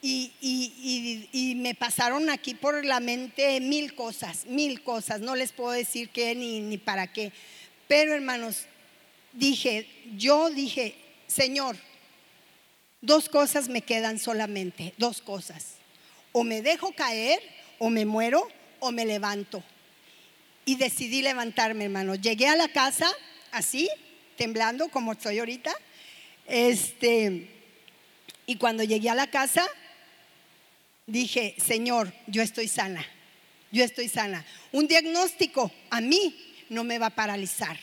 y, 0.00 1.54
me 1.56 1.74
pasaron 1.74 2.30
aquí 2.30 2.54
por 2.54 2.84
la 2.84 3.00
mente 3.00 3.60
mil 3.60 3.96
cosas, 3.96 4.46
mil 4.46 4.84
cosas, 4.84 5.20
no 5.20 5.34
les 5.34 5.50
puedo 5.50 5.72
decir 5.72 6.10
qué 6.10 6.36
ni, 6.36 6.60
ni 6.60 6.78
para 6.78 7.12
qué, 7.12 7.32
pero 7.88 8.14
hermanos, 8.14 8.66
dije, 9.32 9.88
yo 10.16 10.48
dije, 10.50 10.94
Señor, 11.26 11.76
dos 13.00 13.28
cosas 13.28 13.68
me 13.68 13.82
quedan 13.82 14.20
solamente, 14.20 14.94
dos 14.96 15.20
cosas 15.20 15.76
o 16.38 16.44
me 16.44 16.60
dejo 16.60 16.92
caer, 16.92 17.40
o 17.78 17.88
me 17.88 18.04
muero, 18.04 18.46
o 18.80 18.92
me 18.92 19.06
levanto. 19.06 19.64
Y 20.66 20.76
decidí 20.76 21.22
levantarme, 21.22 21.84
hermano. 21.84 22.14
Llegué 22.14 22.46
a 22.46 22.56
la 22.56 22.68
casa 22.68 23.10
así, 23.52 23.88
temblando 24.36 24.90
como 24.90 25.12
estoy 25.12 25.38
ahorita. 25.38 25.74
Este, 26.46 27.48
y 28.44 28.56
cuando 28.56 28.84
llegué 28.84 29.08
a 29.08 29.14
la 29.14 29.28
casa, 29.28 29.66
dije, 31.06 31.54
Señor, 31.56 32.12
yo 32.26 32.42
estoy 32.42 32.68
sana. 32.68 33.02
Yo 33.72 33.82
estoy 33.82 34.10
sana. 34.10 34.44
Un 34.72 34.88
diagnóstico 34.88 35.72
a 35.88 36.02
mí 36.02 36.36
no 36.68 36.84
me 36.84 36.98
va 36.98 37.06
a 37.06 37.16
paralizar. 37.16 37.78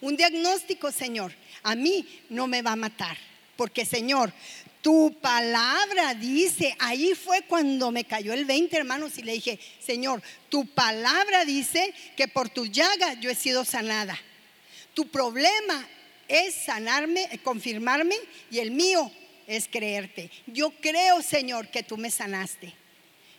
Un 0.00 0.16
diagnóstico, 0.16 0.90
Señor, 0.90 1.34
a 1.62 1.74
mí 1.74 2.08
no 2.30 2.46
me 2.46 2.62
va 2.62 2.72
a 2.72 2.76
matar. 2.76 3.18
Porque, 3.58 3.84
Señor, 3.84 4.32
tu 4.82 5.14
palabra 5.20 6.14
dice, 6.14 6.74
ahí 6.78 7.14
fue 7.14 7.42
cuando 7.42 7.90
me 7.90 8.04
cayó 8.04 8.32
el 8.32 8.46
20, 8.46 8.76
hermanos, 8.76 9.18
y 9.18 9.22
le 9.22 9.32
dije, 9.32 9.58
Señor, 9.78 10.22
tu 10.48 10.66
palabra 10.66 11.44
dice 11.44 11.92
que 12.16 12.28
por 12.28 12.48
tu 12.48 12.66
llaga 12.66 13.14
yo 13.14 13.30
he 13.30 13.34
sido 13.34 13.64
sanada. 13.64 14.18
Tu 14.94 15.08
problema 15.08 15.86
es 16.28 16.54
sanarme, 16.54 17.28
confirmarme, 17.42 18.16
y 18.50 18.60
el 18.60 18.70
mío 18.70 19.10
es 19.46 19.68
creerte. 19.68 20.30
Yo 20.46 20.70
creo, 20.80 21.22
Señor, 21.22 21.68
que 21.68 21.82
tú 21.82 21.96
me 21.96 22.10
sanaste. 22.10 22.72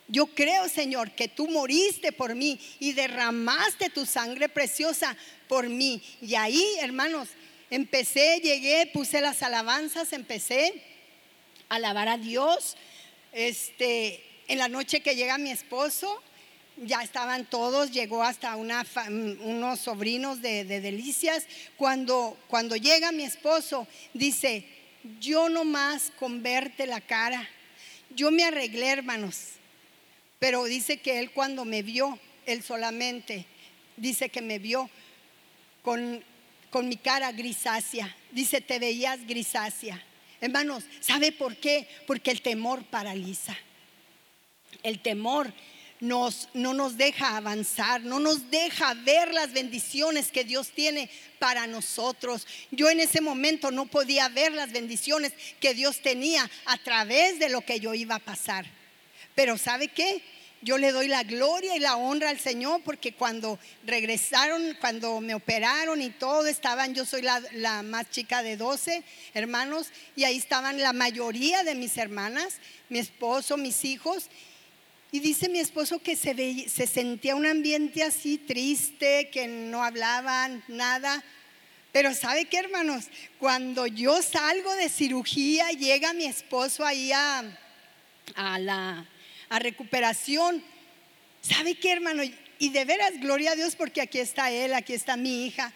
Yo 0.08 0.28
creo, 0.28 0.68
Señor, 0.68 1.12
que 1.12 1.30
tú 1.30 1.48
moriste 1.48 2.12
por 2.12 2.36
mí 2.36 2.60
y 2.80 2.92
derramaste 2.92 3.90
tu 3.90 4.06
sangre 4.06 4.50
preciosa 4.50 5.16
por 5.48 5.70
mí. 5.70 6.04
Y 6.22 6.36
ahí, 6.36 6.64
hermanos, 6.82 7.30
empecé, 7.70 8.42
llegué, 8.42 8.88
puse 8.88 9.22
las 9.22 9.42
alabanzas, 9.42 10.12
empecé 10.12 10.84
alabar 11.72 12.10
a 12.10 12.18
Dios. 12.18 12.76
Este, 13.32 14.24
en 14.48 14.60
la 14.60 14.68
noche 14.68 15.00
que 15.00 15.16
llega 15.16 15.38
mi 15.38 15.52
esposo, 15.52 16.22
ya 16.76 17.02
estaban 17.02 17.46
todos, 17.46 17.92
llegó 17.92 18.24
hasta 18.24 18.56
una, 18.58 18.86
unos 19.08 19.80
sobrinos 19.80 20.42
de, 20.42 20.66
Delicias. 20.66 21.46
Cuando, 21.78 22.38
cuando 22.48 22.76
llega 22.76 23.14
mi 23.14 23.24
esposo, 23.24 23.88
dice, 24.14 24.66
yo 25.20 25.48
nomás 25.48 26.12
con 26.20 26.44
verte 26.44 26.86
la 26.86 27.00
cara, 27.00 27.48
yo 28.10 28.32
me 28.32 28.44
arreglé, 28.44 28.90
hermanos, 28.90 29.54
pero 30.40 30.66
dice 30.66 30.98
que 30.98 31.20
él 31.20 31.32
cuando 31.32 31.64
me 31.64 31.84
vio, 31.84 32.20
él 32.46 32.64
solamente 32.64 33.46
dice 33.96 34.28
que 34.28 34.42
me 34.42 34.60
vio 34.60 34.90
con, 35.84 36.22
con 36.70 36.90
mi 36.90 36.98
cara 36.98 37.32
grisácea. 37.32 38.14
Dice, 38.32 38.60
te 38.60 38.80
veías 38.80 39.26
grisácea. 39.26 40.04
Hermanos, 40.42 40.84
¿sabe 41.00 41.32
por 41.32 41.56
qué? 41.56 41.88
Porque 42.08 42.32
el 42.32 42.42
temor 42.42 42.84
paraliza. 42.84 43.56
El 44.82 45.00
temor 45.00 45.54
nos, 46.00 46.50
no 46.56 46.74
nos 46.74 46.98
deja 46.98 47.38
avanzar, 47.38 48.02
no 48.02 48.20
nos 48.20 48.50
deja 48.50 48.96
ver 48.96 49.32
las 49.34 49.54
bendiciones 49.54 50.32
que 50.32 50.44
Dios 50.44 50.72
tiene 50.72 51.12
para 51.38 51.68
nosotros. 51.68 52.48
Yo 52.72 52.90
en 52.90 53.00
ese 53.00 53.22
momento 53.22 53.70
no 53.70 53.86
podía 53.86 54.28
ver 54.28 54.52
las 54.52 54.72
bendiciones 54.72 55.32
que 55.60 55.76
Dios 55.76 56.02
tenía 56.02 56.50
a 56.66 56.78
través 56.80 57.38
de 57.38 57.50
lo 57.50 57.62
que 57.62 57.80
yo 57.80 57.94
iba 57.94 58.16
a 58.16 58.20
pasar. 58.20 58.66
Pero 59.36 59.60
¿sabe 59.60 59.90
qué? 59.90 60.24
Yo 60.64 60.78
le 60.78 60.92
doy 60.92 61.08
la 61.08 61.24
gloria 61.24 61.76
y 61.76 61.80
la 61.80 61.96
honra 61.96 62.30
al 62.30 62.40
Señor 62.40 62.82
porque 62.84 63.14
cuando 63.14 63.58
regresaron, 63.84 64.78
cuando 64.80 65.20
me 65.20 65.34
operaron 65.34 66.00
y 66.04 66.12
todo, 66.12 66.46
estaban, 66.46 66.94
yo 66.94 67.04
soy 67.04 67.24
la, 67.24 67.82
más 67.82 68.12
chica 68.12 68.44
de 68.44 68.58
12 68.58 69.04
hermanos 69.34 69.88
y 70.16 70.24
ahí 70.24 70.38
estaban 70.38 70.80
la 70.80 70.94
mayoría 70.94 71.64
de 71.64 71.74
mis 71.74 71.98
hermanas, 71.98 72.60
mi 72.90 73.00
esposo, 73.00 73.58
mis 73.58 73.84
hijos. 73.86 74.30
Y 75.12 75.20
dice 75.20 75.50
mi 75.50 75.60
esposo 75.60 75.98
que 76.00 76.16
se, 76.16 76.70
se 76.70 76.86
sentía 76.86 77.36
un 77.36 77.48
ambiente 77.48 78.04
así 78.04 78.38
triste, 78.38 79.30
que 79.32 79.48
no 79.48 79.84
hablaban 79.84 80.64
nada. 80.68 81.24
Pero 81.92 82.14
¿sabe 82.14 82.46
qué, 82.46 82.60
hermanos? 82.60 83.06
Cuando 83.40 83.88
yo 83.88 84.22
salgo 84.22 84.76
de 84.76 84.90
cirugía, 84.90 85.70
llega 85.72 86.14
mi 86.14 86.26
esposo 86.26 86.86
ahí 86.86 87.12
a, 87.12 87.44
a 88.36 88.60
la 88.60 89.08
a 89.52 89.60
recuperación. 89.60 90.64
¿Sabe 91.42 91.76
qué, 91.76 91.92
hermano? 91.92 92.24
Y 92.58 92.70
de 92.70 92.86
veras, 92.86 93.20
gloria 93.20 93.52
a 93.52 93.56
Dios, 93.56 93.76
porque 93.76 94.00
aquí 94.00 94.18
está 94.18 94.50
él, 94.50 94.74
aquí 94.74 94.94
está 94.94 95.18
mi 95.18 95.46
hija. 95.46 95.74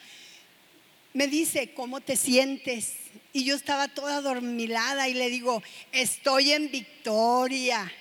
Me 1.13 1.27
dice, 1.27 1.73
¿cómo 1.73 1.99
te 1.99 2.15
sientes? 2.15 2.93
Y 3.33 3.43
yo 3.43 3.53
estaba 3.53 3.89
toda 3.89 4.21
dormilada 4.21 5.09
y 5.09 5.13
le 5.13 5.29
digo, 5.29 5.61
estoy 5.91 6.53
en 6.53 6.71
victoria. 6.71 7.91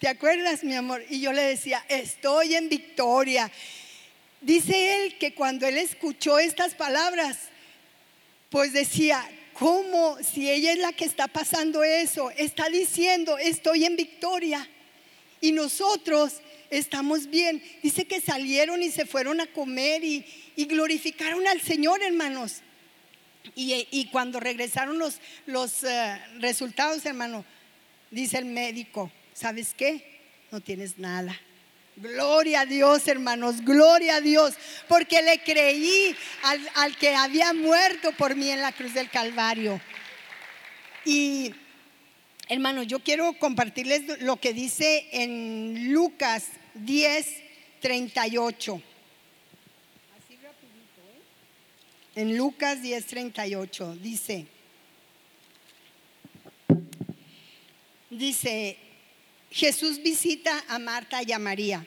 ¿Te 0.00 0.08
acuerdas, 0.08 0.64
mi 0.64 0.74
amor? 0.74 1.04
Y 1.10 1.20
yo 1.20 1.34
le 1.34 1.42
decía, 1.42 1.84
estoy 1.88 2.54
en 2.54 2.70
victoria. 2.70 3.52
Dice 4.40 4.94
él 4.94 5.18
que 5.18 5.34
cuando 5.34 5.66
él 5.66 5.76
escuchó 5.76 6.38
estas 6.38 6.74
palabras, 6.74 7.36
pues 8.48 8.72
decía, 8.72 9.28
¿Cómo 9.58 10.18
si 10.22 10.50
ella 10.50 10.72
es 10.72 10.78
la 10.78 10.92
que 10.92 11.06
está 11.06 11.28
pasando 11.28 11.82
eso? 11.82 12.30
Está 12.32 12.68
diciendo, 12.68 13.38
estoy 13.38 13.86
en 13.86 13.96
victoria. 13.96 14.68
Y 15.40 15.52
nosotros 15.52 16.42
estamos 16.68 17.28
bien. 17.28 17.62
Dice 17.82 18.06
que 18.06 18.20
salieron 18.20 18.82
y 18.82 18.90
se 18.90 19.06
fueron 19.06 19.40
a 19.40 19.46
comer 19.46 20.04
y, 20.04 20.24
glorificaron 20.56 21.46
al 21.46 21.60
Señor, 21.62 22.02
hermanos. 22.02 22.56
Y, 23.54 24.08
cuando 24.12 24.40
regresaron 24.40 24.98
los, 24.98 25.20
los 25.46 25.84
eh, 25.84 26.20
resultados, 26.38 27.06
hermano, 27.06 27.44
dice 28.10 28.38
el 28.38 28.46
médico, 28.46 29.10
¿sabes 29.32 29.72
qué? 29.74 30.20
No 30.50 30.60
tienes 30.60 30.98
nada. 30.98 31.38
Gloria 31.98 32.60
a 32.60 32.66
Dios, 32.66 33.08
hermanos, 33.08 33.62
gloria 33.62 34.16
a 34.16 34.20
Dios, 34.20 34.54
porque 34.86 35.22
le 35.22 35.42
creí 35.42 36.14
al, 36.74 36.94
que 36.98 37.14
había 37.14 37.54
muerto 37.54 38.12
por 38.12 38.36
mí 38.36 38.50
en 38.50 38.60
la 38.60 38.72
cruz 38.72 38.92
del 38.92 39.08
Calvario. 39.08 39.80
Y, 41.06 41.54
hermanos, 42.50 42.86
yo 42.86 42.98
quiero 42.98 43.32
compartirles 43.38 44.20
lo 44.20 44.36
que 44.36 44.52
dice 44.52 45.08
en 45.10 45.90
Lucas 45.90 46.48
10, 46.74 47.26
38. 47.80 48.82
Así 50.18 50.36
rapidito, 50.42 51.00
¿eh? 51.00 52.20
En 52.20 52.36
Lucas 52.36 52.82
10, 52.82 53.06
38 53.06 53.96
dice, 54.02 54.46
dice, 58.10 58.76
Jesús 59.50 60.02
visita 60.02 60.62
a 60.68 60.78
Marta 60.78 61.22
y 61.22 61.32
a 61.32 61.38
María. 61.38 61.86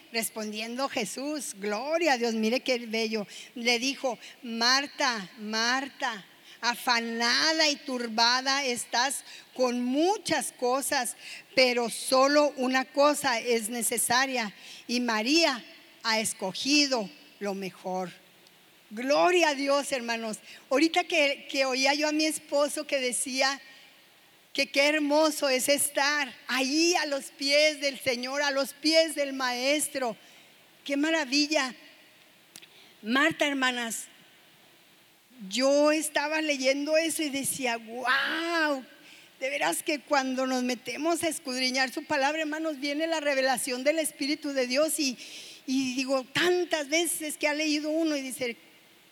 Respondiendo 0.11 0.89
Jesús, 0.89 1.55
gloria 1.57 2.13
a 2.13 2.17
Dios, 2.17 2.33
mire 2.33 2.59
qué 2.59 2.79
bello. 2.79 3.25
Le 3.55 3.79
dijo, 3.79 4.19
Marta, 4.43 5.29
Marta, 5.39 6.25
afanada 6.59 7.69
y 7.69 7.77
turbada 7.77 8.65
estás 8.65 9.23
con 9.55 9.83
muchas 9.83 10.51
cosas, 10.51 11.15
pero 11.55 11.89
solo 11.89 12.53
una 12.57 12.85
cosa 12.85 13.39
es 13.39 13.69
necesaria 13.69 14.53
y 14.87 14.99
María 14.99 15.63
ha 16.03 16.19
escogido 16.19 17.09
lo 17.39 17.53
mejor. 17.53 18.11
Gloria 18.89 19.49
a 19.49 19.55
Dios, 19.55 19.91
hermanos. 19.93 20.39
Ahorita 20.69 21.05
que, 21.05 21.47
que 21.49 21.65
oía 21.65 21.93
yo 21.93 22.09
a 22.09 22.11
mi 22.11 22.25
esposo 22.25 22.85
que 22.85 22.99
decía, 22.99 23.61
que 24.53 24.69
qué 24.69 24.87
hermoso 24.87 25.47
es 25.47 25.69
estar 25.69 26.33
ahí 26.47 26.93
a 26.95 27.05
los 27.05 27.25
pies 27.31 27.79
del 27.79 27.99
Señor, 27.99 28.41
a 28.41 28.51
los 28.51 28.73
pies 28.73 29.15
del 29.15 29.33
Maestro. 29.33 30.17
Qué 30.83 30.97
maravilla. 30.97 31.73
Marta, 33.01 33.47
hermanas, 33.47 34.07
yo 35.49 35.91
estaba 35.91 36.41
leyendo 36.41 36.97
eso 36.97 37.23
y 37.23 37.29
decía, 37.29 37.77
wow, 37.77 38.83
de 39.39 39.49
veras 39.49 39.83
que 39.83 39.99
cuando 39.99 40.45
nos 40.45 40.63
metemos 40.63 41.23
a 41.23 41.29
escudriñar 41.29 41.91
su 41.91 42.03
palabra, 42.03 42.41
hermanos, 42.41 42.79
viene 42.79 43.07
la 43.07 43.21
revelación 43.21 43.83
del 43.83 43.99
Espíritu 43.99 44.49
de 44.53 44.67
Dios 44.67 44.99
y, 44.99 45.17
y 45.65 45.95
digo, 45.95 46.25
tantas 46.25 46.89
veces 46.89 47.37
que 47.37 47.47
ha 47.47 47.53
leído 47.53 47.89
uno 47.89 48.17
y 48.17 48.21
dice, 48.21 48.57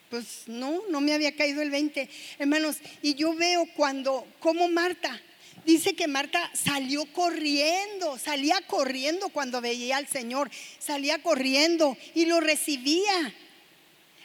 pues 0.09 0.43
no, 0.47 0.81
no 0.89 1.01
me 1.01 1.13
había 1.13 1.35
caído 1.35 1.61
el 1.61 1.71
20, 1.71 2.09
hermanos, 2.39 2.77
y 3.01 3.15
yo 3.15 3.33
veo 3.33 3.65
cuando, 3.75 4.27
como 4.39 4.67
Marta, 4.67 5.19
Dice 5.65 5.95
que 5.95 6.07
Marta 6.07 6.49
salió 6.53 7.05
corriendo, 7.13 8.17
salía 8.17 8.59
corriendo 8.67 9.29
cuando 9.29 9.61
veía 9.61 9.97
al 9.97 10.07
Señor, 10.07 10.49
salía 10.79 11.21
corriendo 11.21 11.97
y 12.15 12.25
lo 12.25 12.39
recibía. 12.39 13.33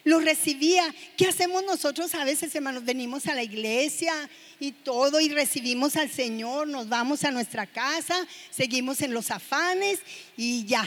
Lo 0.04 0.20
recibía. 0.20 0.94
¿Qué 1.16 1.26
hacemos 1.26 1.64
nosotros 1.64 2.14
a 2.14 2.24
veces, 2.24 2.54
hermanos? 2.54 2.84
Venimos 2.84 3.26
a 3.26 3.34
la 3.34 3.42
iglesia 3.42 4.12
y 4.60 4.72
todo 4.72 5.18
y 5.18 5.30
recibimos 5.30 5.96
al 5.96 6.10
Señor, 6.10 6.68
nos 6.68 6.88
vamos 6.90 7.24
a 7.24 7.30
nuestra 7.30 7.66
casa, 7.66 8.14
seguimos 8.50 9.00
en 9.00 9.14
los 9.14 9.30
afanes 9.30 10.00
y 10.36 10.66
ya, 10.66 10.86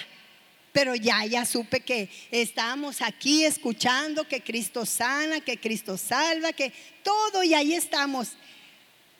pero 0.71 0.95
ya, 0.95 1.25
ya 1.25 1.45
supe 1.45 1.79
que 1.79 2.09
estábamos 2.29 3.01
aquí 3.01 3.43
escuchando 3.43 4.27
que 4.27 4.41
Cristo 4.41 4.85
sana, 4.85 5.41
que 5.41 5.59
Cristo 5.59 5.97
salva, 5.97 6.53
que 6.53 6.71
todo 7.01 7.43
y 7.43 7.55
ahí 7.55 7.73
estamos. 7.73 8.37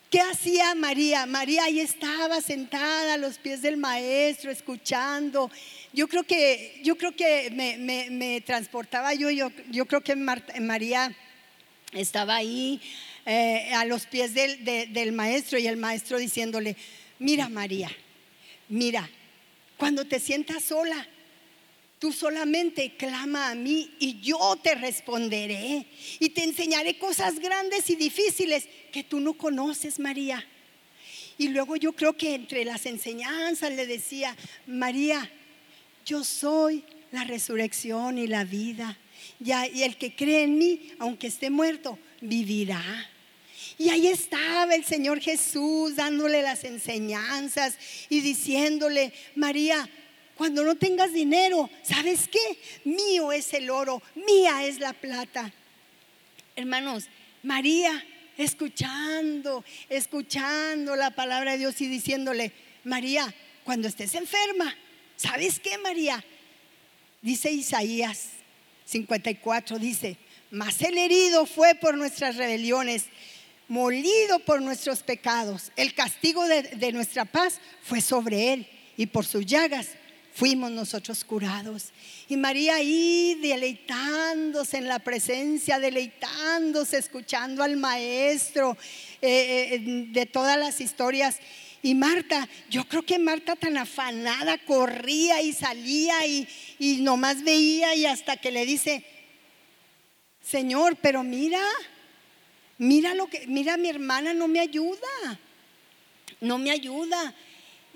¿Qué 0.10 0.22
hacía 0.22 0.74
María? 0.74 1.26
María 1.26 1.65
ahí 1.65 1.82
estaba 1.82 2.39
sentada 2.39 3.15
a 3.15 3.17
los 3.17 3.39
pies 3.39 3.62
del 3.62 3.76
maestro, 3.76 4.50
escuchando. 4.50 5.52
Yo 5.91 6.08
creo 6.08 6.24
que, 6.24 6.80
yo 6.82 6.98
creo 6.98 7.13
que 7.13 7.52
me, 7.52 8.39
transportaba 8.39 9.13
yo, 9.13 9.30
yo, 9.30 9.52
yo, 9.70 9.86
creo 9.86 10.00
que 10.00 10.15
María 10.15 11.13
estaba 11.91 12.38
ahí 12.38 12.80
eh, 13.26 13.70
a 13.76 13.84
los 13.84 14.06
pies 14.06 14.34
del, 14.34 14.63
del 14.63 15.12
maestro 15.12 15.60
y 15.60 15.67
el 15.67 15.76
maestro 15.76 16.17
diciéndole, 16.17 16.78
mira 17.20 17.50
María, 17.50 17.91
mira, 18.70 19.10
cuando 19.76 20.06
te 20.06 20.22
sientas 20.22 20.63
sola, 20.63 21.06
Tú 21.99 22.13
solamente 22.13 22.95
clama 22.95 23.49
a 23.49 23.55
mí 23.55 23.89
y 23.99 24.19
yo 24.21 24.55
te 24.62 24.75
responderé 24.75 25.88
y 26.19 26.29
te 26.29 26.43
enseñaré 26.43 26.99
cosas 26.99 27.39
grandes 27.39 27.89
y 27.89 27.95
difíciles 27.95 28.67
que 28.91 29.03
tú 29.03 29.19
no 29.19 29.33
conoces, 29.33 29.97
María. 29.97 30.45
Y 31.39 31.47
luego 31.49 31.75
yo 31.75 31.93
creo 31.93 32.13
que 32.13 32.36
entre 32.36 32.65
las 32.65 32.86
enseñanzas 32.86 33.71
le 33.71 33.88
decía, 33.88 34.36
María, 34.67 35.29
yo 36.05 36.23
soy 36.23 36.83
la 37.12 37.23
resurrección 37.23 38.17
y 38.17 38.27
la 38.27 38.43
vida. 38.43 38.97
y 39.39 39.81
el 39.81 39.97
que 39.97 40.15
cree 40.15 40.43
en 40.43 40.57
mí, 40.57 40.91
aunque 40.99 41.27
esté 41.27 41.49
muerto, 41.49 41.97
vivirá. 42.21 42.83
Y 43.79 43.89
ahí 43.89 44.07
estaba 44.07 44.73
el 44.73 44.86
Señor 44.86 45.19
Jesús 45.19 45.95
dándole 45.95 46.41
las 46.41 46.63
enseñanzas 46.63 47.77
y 48.10 48.21
diciéndole, 48.21 49.13
María, 49.36 49.88
cuando 50.38 50.63
no 50.63 50.76
tengas 50.76 51.12
dinero, 51.12 51.69
¿sabes 51.82 52.28
qué? 52.28 52.60
Mío 52.86 53.32
es 53.32 53.54
el 53.54 53.69
oro, 53.69 54.02
mía 54.15 54.65
es 54.65 54.80
la 54.80 54.93
plata. 54.93 55.52
Hermanos, 56.56 57.08
María 57.43 58.06
escuchando, 58.38 59.65
escuchando 59.89 60.95
la 60.95 61.12
palabra 61.12 61.54
de 61.54 61.58
Dios 61.58 61.82
y 61.82 61.88
diciéndole, 61.88 62.52
María, 62.84 63.34
cuando 63.63 63.88
estés 63.88 64.13
enferma, 64.15 64.76
¿sabes 65.15 65.60
qué, 65.60 65.78
María? 65.80 66.23
Dice 67.21 67.52
Isaías 67.52 68.30
54, 68.86 69.80
dice, 69.80 70.17
mas 70.52 70.82
el 70.82 70.97
herido 70.97 71.45
fue 71.45 71.76
por 71.76 71.97
nuestras 71.97 72.38
rebeliones, 72.38 73.06
molido 73.67 74.39
por 74.39 74.62
nuestros 74.62 75.04
pecados. 75.04 75.71
El 75.76 75.93
castigo 75.93 76.47
de, 76.47 76.62
de 76.62 76.91
nuestra 76.93 77.26
paz 77.26 77.60
fue 77.82 78.02
sobre 78.02 78.54
él 78.54 78.67
y 78.95 79.08
por 79.08 79.26
sus 79.26 79.45
llagas 79.45 79.89
fuimos 80.38 80.69
nosotros 80.69 81.23
curados. 81.23 81.86
Y 82.30 82.38
María 82.38 82.76
ahí 82.76 83.39
deleitándose 83.41 84.78
en 84.78 84.88
la 84.88 85.00
presencia, 85.00 85.80
deleitándose, 85.80 87.00
escuchando 87.00 87.63
al 87.63 87.76
maestro 87.76 88.78
eh, 89.19 89.69
eh, 89.71 89.80
de 90.12 90.26
todas 90.28 90.60
las 90.60 90.80
historias. 90.80 91.39
Y 91.82 91.95
Marta, 91.95 92.47
yo 92.69 92.88
creo 92.88 93.04
que 93.04 93.17
Marta 93.17 93.56
tan 93.56 93.78
afanada 93.78 94.60
corría 94.60 95.41
y 95.41 95.54
salía 95.54 96.28
y, 96.28 96.47
y 96.78 96.97
nomás 96.97 97.43
veía 97.43 97.95
y 97.95 98.06
hasta 98.06 98.38
que 98.38 98.52
le 98.52 98.67
dice, 98.67 99.04
Señor, 100.43 100.97
pero 101.02 101.23
mira, 101.23 101.63
mira 102.78 103.15
lo 103.15 103.26
que, 103.28 103.47
mira 103.47 103.76
mi 103.78 103.89
hermana 103.89 104.36
no 104.36 104.47
me 104.47 104.60
ayuda, 104.60 105.39
no 106.41 106.60
me 106.60 106.69
ayuda. 106.69 107.34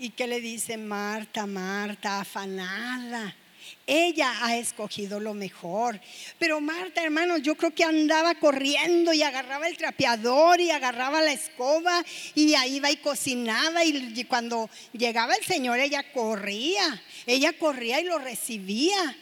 ¿Y 0.01 0.09
qué 0.09 0.25
le 0.25 0.41
dice 0.41 0.77
Marta, 0.77 1.45
Marta, 1.45 2.21
afanada? 2.21 3.35
Ella 3.85 4.33
ha 4.41 4.57
escogido 4.57 5.19
lo 5.19 5.35
mejor. 5.35 6.01
Pero 6.39 6.59
Marta, 6.59 7.03
hermanos, 7.03 7.43
yo 7.43 7.53
creo 7.53 7.75
que 7.75 7.83
andaba 7.83 8.33
corriendo 8.33 9.13
y 9.13 9.21
agarraba 9.21 9.67
el 9.67 9.77
trapeador 9.77 10.59
y 10.59 10.71
agarraba 10.71 11.21
la 11.21 11.33
escoba 11.33 12.03
y 12.33 12.55
ahí 12.55 12.77
iba 12.77 12.89
y 12.89 12.97
cocinaba. 12.97 13.85
Y 13.85 14.23
cuando 14.23 14.71
llegaba 14.91 15.35
el 15.35 15.45
Señor, 15.45 15.77
ella 15.77 16.03
corría. 16.11 16.99
Ella 17.27 17.53
corría 17.53 18.01
y 18.01 18.05
lo 18.05 18.17
recibía. 18.17 19.15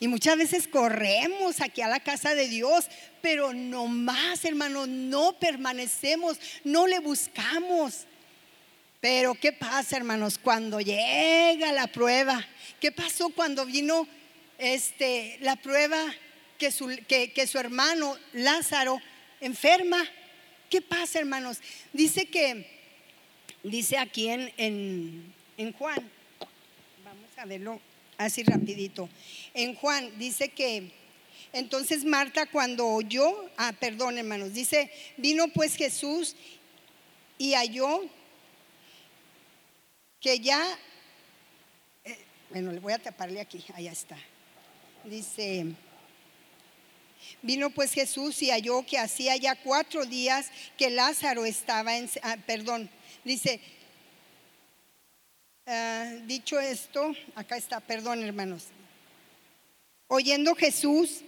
Y 0.00 0.08
muchas 0.08 0.38
veces 0.38 0.68
corremos 0.68 1.60
aquí 1.60 1.82
a 1.82 1.88
la 1.88 2.00
casa 2.00 2.34
de 2.34 2.48
Dios, 2.48 2.86
pero 3.20 3.52
no 3.52 3.88
más, 3.88 4.42
hermanos, 4.46 4.88
no 4.88 5.38
permanecemos, 5.38 6.38
no 6.64 6.86
le 6.86 7.00
buscamos. 7.00 8.06
Pero 9.04 9.34
¿qué 9.34 9.52
pasa, 9.52 9.98
hermanos? 9.98 10.38
Cuando 10.38 10.80
llega 10.80 11.72
la 11.72 11.88
prueba, 11.88 12.42
¿qué 12.80 12.90
pasó 12.90 13.28
cuando 13.28 13.66
vino 13.66 14.08
este, 14.56 15.36
la 15.42 15.56
prueba 15.56 16.02
que 16.56 16.72
su, 16.72 16.88
que, 17.06 17.46
su 17.46 17.58
hermano 17.58 18.16
Lázaro 18.32 18.98
enferma? 19.42 20.02
¿Qué 20.70 20.80
pasa, 20.80 21.18
hermanos? 21.18 21.58
Dice 21.92 22.24
que, 22.24 22.66
dice 23.62 23.98
aquí 23.98 24.30
en, 24.30 24.50
en, 24.56 25.34
en 25.58 25.74
Juan, 25.74 26.10
vamos 27.04 27.28
a 27.36 27.44
verlo 27.44 27.82
así 28.16 28.42
rapidito. 28.42 29.10
En 29.52 29.74
Juan 29.74 30.18
dice 30.18 30.48
que 30.48 30.90
entonces 31.52 32.06
Marta 32.06 32.46
cuando 32.46 32.86
oyó, 32.86 33.50
ah, 33.58 33.74
perdón 33.78 34.16
hermanos, 34.16 34.54
dice, 34.54 34.90
vino 35.18 35.48
pues 35.48 35.76
Jesús 35.76 36.36
y 37.36 37.52
halló 37.52 38.08
que 40.24 40.40
ya, 40.40 40.78
eh, 42.02 42.18
bueno, 42.48 42.72
le 42.72 42.80
voy 42.80 42.94
a 42.94 42.98
taparle 42.98 43.42
aquí, 43.42 43.62
allá 43.74 43.92
está. 43.92 44.16
Dice, 45.04 45.66
vino 47.42 47.68
pues 47.68 47.92
Jesús 47.92 48.40
y 48.40 48.48
halló 48.50 48.86
que 48.86 48.96
hacía 48.96 49.36
ya 49.36 49.54
cuatro 49.54 50.06
días 50.06 50.50
que 50.78 50.88
Lázaro 50.88 51.44
estaba 51.44 51.98
en, 51.98 52.08
ah, 52.22 52.38
perdón, 52.46 52.88
dice, 53.22 53.60
ah, 55.66 56.10
dicho 56.24 56.58
esto, 56.58 57.14
acá 57.34 57.58
está, 57.58 57.80
perdón 57.80 58.22
hermanos, 58.22 58.68
oyendo 60.08 60.54
Jesús, 60.54 61.20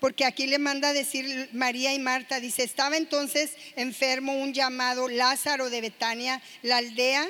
porque 0.00 0.26
aquí 0.26 0.46
le 0.46 0.58
manda 0.58 0.92
decir 0.92 1.48
María 1.54 1.94
y 1.94 1.98
Marta, 1.98 2.40
dice, 2.40 2.62
estaba 2.62 2.98
entonces 2.98 3.52
enfermo 3.74 4.34
un 4.34 4.52
llamado 4.52 5.08
Lázaro 5.08 5.70
de 5.70 5.80
Betania, 5.80 6.42
la 6.60 6.76
aldea 6.76 7.26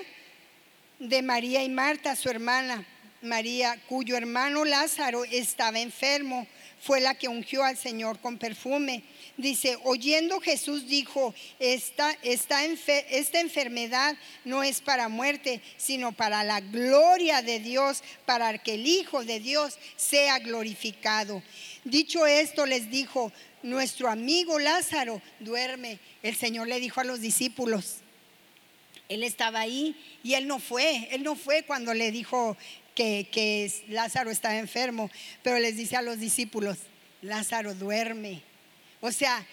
de 0.99 1.23
María 1.23 1.63
y 1.63 1.69
Marta, 1.69 2.17
su 2.17 2.29
hermana 2.29 2.87
María, 3.25 3.81
cuyo 3.89 4.17
hermano 4.17 4.65
Lázaro 4.65 5.25
estaba 5.25 5.81
enfermo, 5.81 6.47
fue 6.81 7.01
la 7.01 7.15
que 7.15 7.29
ungió 7.29 7.65
al 7.65 7.79
Señor 7.79 8.21
con 8.21 8.37
perfume. 8.37 9.03
Dice, 9.39 9.79
oyendo 9.85 10.41
Jesús 10.41 10.87
dijo, 10.87 11.35
esta, 11.59 12.13
esta, 12.23 12.63
esta 12.65 13.41
enfermedad 13.41 14.17
no 14.45 14.63
es 14.63 14.83
para 14.83 15.09
muerte, 15.09 15.63
sino 15.79 16.13
para 16.13 16.45
la 16.45 16.61
gloria 16.61 17.41
de 17.41 17.61
Dios, 17.61 18.03
para 18.27 18.59
que 18.59 18.75
el 18.75 18.87
Hijo 18.87 19.25
de 19.25 19.41
Dios 19.41 19.79
sea 19.97 20.39
glorificado. 20.39 21.43
Dicho 21.85 22.27
esto, 22.27 22.67
les 22.67 22.91
dijo, 22.91 23.33
nuestro 23.63 24.11
amigo 24.11 24.59
Lázaro 24.59 25.23
duerme. 25.41 25.99
El 26.23 26.37
Señor 26.37 26.69
le 26.69 26.81
dijo 26.81 27.01
a 27.01 27.05
los 27.05 27.21
discípulos, 27.21 28.04
él 29.09 29.23
estaba 29.23 29.61
ahí 29.61 29.97
y 30.23 30.35
él 30.35 30.47
no 30.47 30.59
fue, 30.59 31.09
él 31.11 31.23
no 31.23 31.37
fue 31.37 31.63
cuando 31.63 31.95
le 31.95 32.11
dijo 32.11 32.57
que, 32.95 33.73
Lázaro 33.89 34.31
estaba 34.31 34.57
enfermo, 34.57 35.11
pero 35.43 35.59
les 35.59 35.77
dice 35.77 35.97
a 35.97 36.03
los 36.03 36.19
discípulos, 36.19 36.79
Lázaro 37.23 37.75
duerme. 37.75 38.43
O 39.01 39.13
sea, 39.13 39.45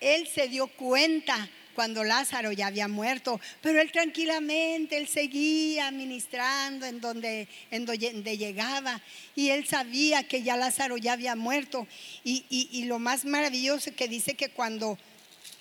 él 0.00 0.28
se 0.28 0.48
dio 0.48 0.68
cuenta 0.68 1.48
cuando 1.74 2.04
Lázaro 2.04 2.52
ya 2.52 2.66
había 2.66 2.88
muerto, 2.88 3.40
pero 3.62 3.80
él 3.80 3.90
tranquilamente, 3.90 4.96
él 4.96 5.08
seguía 5.08 5.90
ministrando 5.90 6.84
en 6.84 7.00
donde, 7.00 7.48
en 7.70 7.86
donde 7.86 8.36
llegaba 8.36 9.00
y 9.34 9.50
él 9.50 9.66
sabía 9.66 10.24
que 10.24 10.42
ya 10.42 10.56
Lázaro 10.56 10.96
ya 10.98 11.14
había 11.14 11.36
muerto. 11.36 11.86
Y, 12.22 12.44
y, 12.50 12.84
lo 12.84 12.98
más 12.98 13.24
maravilloso 13.24 13.94
que 13.94 14.08
dice 14.08 14.34
que 14.34 14.50
cuando, 14.50 14.98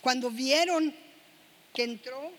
cuando 0.01 0.29
vieron 0.29 0.93
que 1.73 1.83
entró 1.83 2.33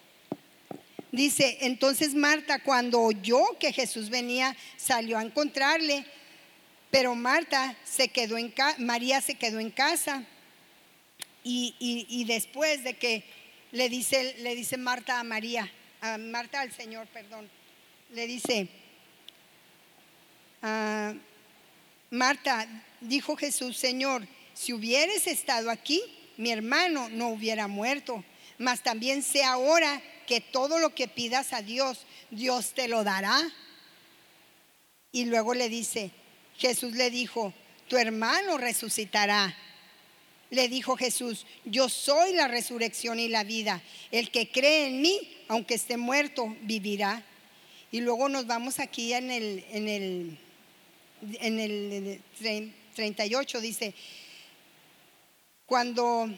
Dice, 1.12 1.59
entonces 1.62 2.14
Marta 2.14 2.61
cuando 2.61 3.01
oyó 3.01 3.42
que 3.59 3.73
Jesús 3.73 4.11
venía, 4.11 4.57
salió 4.77 5.18
a 5.18 5.23
encontrarle, 5.23 6.05
pero 6.90 7.14
Marta 7.14 7.77
se 7.85 8.09
quedó 8.09 8.38
en 8.38 8.55
María 8.79 9.20
se 9.20 9.35
quedó 9.35 9.59
en 9.59 9.70
casa. 9.70 10.25
Y, 11.42 12.25
después 12.29 12.85
de 12.85 12.94
que 12.94 13.25
le 13.73 13.88
dice, 13.88 14.37
le 14.40 14.55
dice 14.55 14.77
Marta 14.77 15.18
a 15.18 15.25
María, 15.25 15.70
a 16.01 16.18
Marta 16.18 16.61
al 16.61 16.73
Señor, 16.73 17.07
perdón, 17.09 17.51
le 18.11 18.27
dice, 18.27 18.68
ah, 20.62 21.14
Marta, 22.11 22.68
dijo 23.01 23.37
Jesús, 23.37 23.77
Señor, 23.77 24.27
si 24.53 24.73
hubieres 24.73 25.27
estado 25.27 25.70
aquí, 25.70 26.03
mi 26.37 26.51
hermano 26.51 27.09
no 27.09 27.29
hubiera 27.29 27.66
muerto, 27.66 28.25
mas 28.59 28.83
también 28.83 29.23
sé 29.23 29.42
ahora 29.42 30.03
que 30.31 30.40
todo 30.40 30.79
lo 30.79 30.95
que 30.95 31.09
pidas 31.09 31.53
a 31.53 31.61
Dios, 31.61 32.07
Dios 32.31 32.73
te 32.73 32.87
lo 32.87 33.03
dará. 33.03 33.37
Y 35.11 35.25
luego 35.25 35.55
le 35.55 35.69
dice, 35.69 36.12
Jesús 36.57 36.93
le 36.93 37.11
dijo, 37.11 37.53
tu 37.88 37.97
hermano 37.97 38.57
resucitará. 38.57 39.57
Le 40.51 40.69
dijo 40.69 40.97
Jesús, 40.97 41.47
yo 41.64 41.88
soy 41.88 42.33
la 42.35 42.47
resurrección 42.47 43.19
y 43.19 43.27
la 43.27 43.43
vida. 43.43 43.83
El 44.12 44.31
que 44.31 44.53
cree 44.53 44.87
en 44.87 45.03
mí, 45.03 45.19
aunque 45.49 45.75
esté 45.75 45.97
muerto, 45.97 46.57
vivirá. 46.61 47.25
Y 47.90 48.01
luego 48.01 48.29
nos 48.29 48.47
vamos 48.47 48.79
aquí 48.79 49.12
en 49.12 49.33
el, 49.33 49.64
en 49.73 49.88
el, 49.88 50.38
en 51.40 51.59
el 51.59 52.23
38, 52.95 53.61
dice, 53.61 53.95
cuando, 55.66 56.31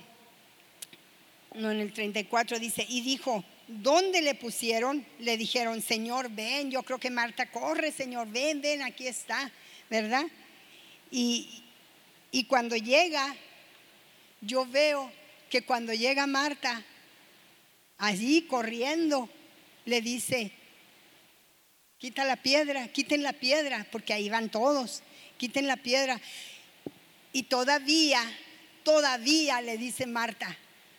no, 1.57 1.71
en 1.71 1.81
el 1.81 1.93
34 1.93 2.59
dice, 2.59 2.87
y 2.89 3.03
dijo, 3.03 3.45
¿Dónde 3.81 4.21
le 4.21 4.35
pusieron? 4.35 5.05
Le 5.19 5.37
dijeron, 5.37 5.81
Señor, 5.81 6.31
ven, 6.31 6.71
yo 6.71 6.83
creo 6.83 6.99
que 6.99 7.11
Marta 7.11 7.51
corre, 7.51 7.91
Señor, 7.91 8.29
ven, 8.29 8.61
ven, 8.61 8.83
aquí 8.83 9.07
está, 9.07 9.51
¿verdad? 9.89 10.25
Y, 11.11 11.63
y 12.31 12.45
cuando 12.45 12.77
llega, 12.77 13.35
yo 14.41 14.67
veo 14.67 15.11
que 15.49 15.63
cuando 15.63 15.95
llega 15.95 16.27
Marta, 16.27 16.85
allí 17.99 18.43
corriendo, 18.43 19.29
le 19.85 20.01
dice, 20.01 20.53
quita 21.99 22.25
la 22.25 22.37
piedra, 22.37 22.89
quiten 22.89 23.23
la 23.23 23.33
piedra, 23.33 23.87
porque 23.91 24.13
ahí 24.13 24.29
van 24.29 24.51
todos, 24.51 25.03
quiten 25.39 25.67
la 25.67 25.77
piedra. 25.77 26.21
Y 27.33 27.45
todavía, 27.45 28.21
todavía 28.83 29.61
le 29.61 29.79
dice 29.79 30.07
Marta, 30.07 30.57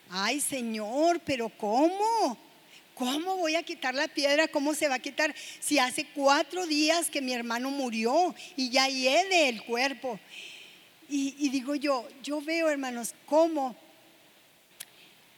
ay 0.09 0.41
Señor, 0.41 1.21
pero 1.25 1.49
¿cómo? 1.49 2.42
¿Cómo 2.95 3.37
voy 3.37 3.55
a 3.55 3.63
quitar 3.63 3.95
la 3.95 4.07
piedra? 4.07 4.47
¿Cómo 4.47 4.73
se 4.75 4.87
va 4.87 4.95
a 4.95 4.99
quitar 4.99 5.33
si 5.59 5.79
hace 5.79 6.05
cuatro 6.05 6.65
días 6.67 7.09
que 7.09 7.21
mi 7.21 7.33
hermano 7.33 7.71
murió 7.71 8.35
y 8.55 8.69
ya 8.69 8.87
hiede 8.87 9.49
el 9.49 9.63
cuerpo? 9.63 10.19
Y, 11.09 11.35
y 11.39 11.49
digo 11.49 11.75
yo, 11.75 12.07
yo 12.21 12.41
veo 12.41 12.69
hermanos, 12.69 13.13
cómo 13.25 13.75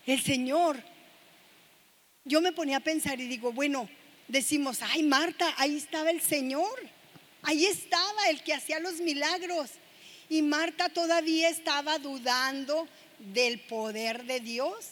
el 0.06 0.22
Señor, 0.22 0.82
yo 2.24 2.42
me 2.42 2.52
ponía 2.52 2.78
a 2.78 2.82
pensar 2.82 3.20
y 3.20 3.28
digo, 3.28 3.52
bueno, 3.52 3.90
decimos, 4.28 4.80
ay 4.82 5.04
Marta, 5.04 5.54
ahí 5.58 5.78
estaba 5.78 6.12
el 6.12 6.22
Señor, 6.22 6.90
ahí 7.42 7.66
estaba 7.66 8.30
el 8.30 8.44
que 8.44 8.54
hacía 8.54 8.80
los 8.80 8.96
milagros. 9.00 9.72
Y 10.28 10.42
Marta 10.42 10.90
todavía 10.90 11.50
estaba 11.50 12.00
dudando 12.00 12.88
del 13.20 13.60
poder 13.60 14.26
de 14.26 14.40
Dios. 14.40 14.88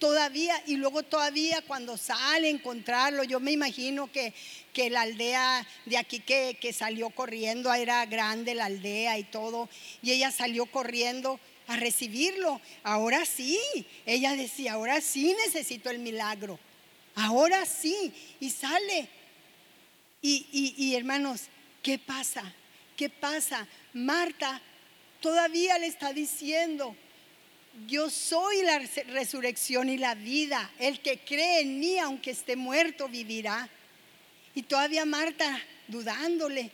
Todavía, 0.00 0.60
y 0.66 0.76
luego 0.76 1.02
todavía 1.02 1.62
cuando 1.66 1.98
sale 1.98 2.48
a 2.48 2.50
encontrarlo, 2.50 3.22
yo 3.22 3.38
me 3.38 3.52
imagino 3.52 4.10
que, 4.10 4.32
que 4.72 4.88
la 4.88 5.02
aldea 5.02 5.66
de 5.84 5.98
aquí 5.98 6.20
que, 6.20 6.56
que 6.58 6.72
salió 6.72 7.10
corriendo, 7.10 7.72
era 7.72 8.06
grande 8.06 8.54
la 8.54 8.64
aldea 8.64 9.18
y 9.18 9.24
todo, 9.24 9.68
y 10.02 10.10
ella 10.12 10.32
salió 10.32 10.64
corriendo 10.64 11.38
a 11.66 11.76
recibirlo. 11.76 12.62
Ahora 12.82 13.26
sí, 13.26 13.60
ella 14.06 14.34
decía, 14.34 14.72
ahora 14.72 15.02
sí 15.02 15.36
necesito 15.44 15.90
el 15.90 15.98
milagro. 15.98 16.58
Ahora 17.14 17.66
sí, 17.66 18.12
y 18.40 18.48
sale. 18.48 19.06
Y, 20.22 20.46
y, 20.50 20.74
y 20.82 20.96
hermanos, 20.96 21.42
¿qué 21.82 21.98
pasa? 21.98 22.54
¿Qué 22.96 23.10
pasa? 23.10 23.68
Marta 23.92 24.62
todavía 25.20 25.78
le 25.78 25.86
está 25.86 26.14
diciendo, 26.14 26.96
yo 27.86 28.10
soy 28.10 28.62
la 28.62 28.78
resurrección 28.78 29.88
y 29.88 29.98
la 29.98 30.14
vida. 30.14 30.70
El 30.78 31.00
que 31.00 31.18
cree 31.18 31.60
en 31.60 31.78
mí, 31.78 31.98
aunque 31.98 32.30
esté 32.30 32.56
muerto, 32.56 33.08
vivirá. 33.08 33.68
Y 34.54 34.62
todavía 34.62 35.04
Marta 35.04 35.60
dudándole. 35.88 36.70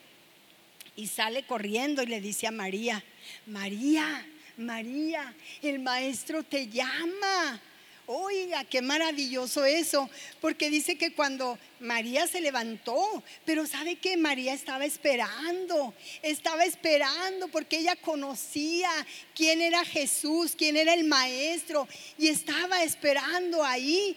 Y 0.94 1.08
sale 1.08 1.44
corriendo 1.44 2.02
y 2.02 2.06
le 2.06 2.20
dice 2.20 2.46
a 2.46 2.50
María, 2.50 3.04
María, 3.46 4.26
María, 4.56 5.34
el 5.60 5.78
maestro 5.80 6.42
te 6.42 6.68
llama. 6.68 7.60
Oiga, 8.08 8.62
qué 8.62 8.82
maravilloso 8.82 9.64
eso, 9.64 10.08
porque 10.40 10.70
dice 10.70 10.96
que 10.96 11.12
cuando 11.12 11.58
María 11.80 12.28
se 12.28 12.40
levantó, 12.40 13.24
pero 13.44 13.66
sabe 13.66 13.96
que 13.96 14.16
María 14.16 14.54
estaba 14.54 14.84
esperando, 14.84 15.92
estaba 16.22 16.64
esperando 16.64 17.48
porque 17.48 17.78
ella 17.78 17.96
conocía 17.96 18.88
quién 19.34 19.60
era 19.60 19.84
Jesús, 19.84 20.54
quién 20.56 20.76
era 20.76 20.94
el 20.94 21.02
maestro, 21.02 21.88
y 22.16 22.28
estaba 22.28 22.84
esperando 22.84 23.64
ahí. 23.64 24.16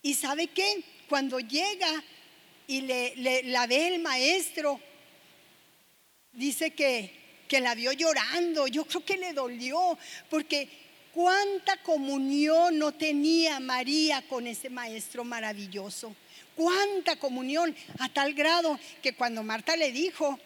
Y 0.00 0.14
sabe 0.14 0.46
que 0.46 0.82
cuando 1.06 1.40
llega 1.40 2.02
y 2.66 2.80
le, 2.80 3.42
la 3.44 3.66
ve 3.66 3.88
el 3.88 4.00
maestro, 4.00 4.80
dice 6.32 6.70
que, 6.70 7.12
que 7.46 7.60
la 7.60 7.74
vio 7.74 7.92
llorando, 7.92 8.68
yo 8.68 8.86
creo 8.86 9.04
que 9.04 9.18
le 9.18 9.34
dolió, 9.34 9.98
porque 10.30 10.87
cuánta 11.18 11.76
comunión 11.78 12.78
no 12.78 12.94
tenía 12.94 13.58
María 13.58 14.22
con 14.28 14.46
ese 14.46 14.70
maestro 14.70 15.24
maravilloso. 15.24 16.14
Cuánta 16.54 17.16
comunión 17.16 17.74
a 17.98 18.08
tal 18.08 18.34
grado 18.34 18.78
que 19.02 19.16
cuando 19.16 19.42
Marta 19.42 19.76
le 19.76 19.90
dijo, 19.90 20.38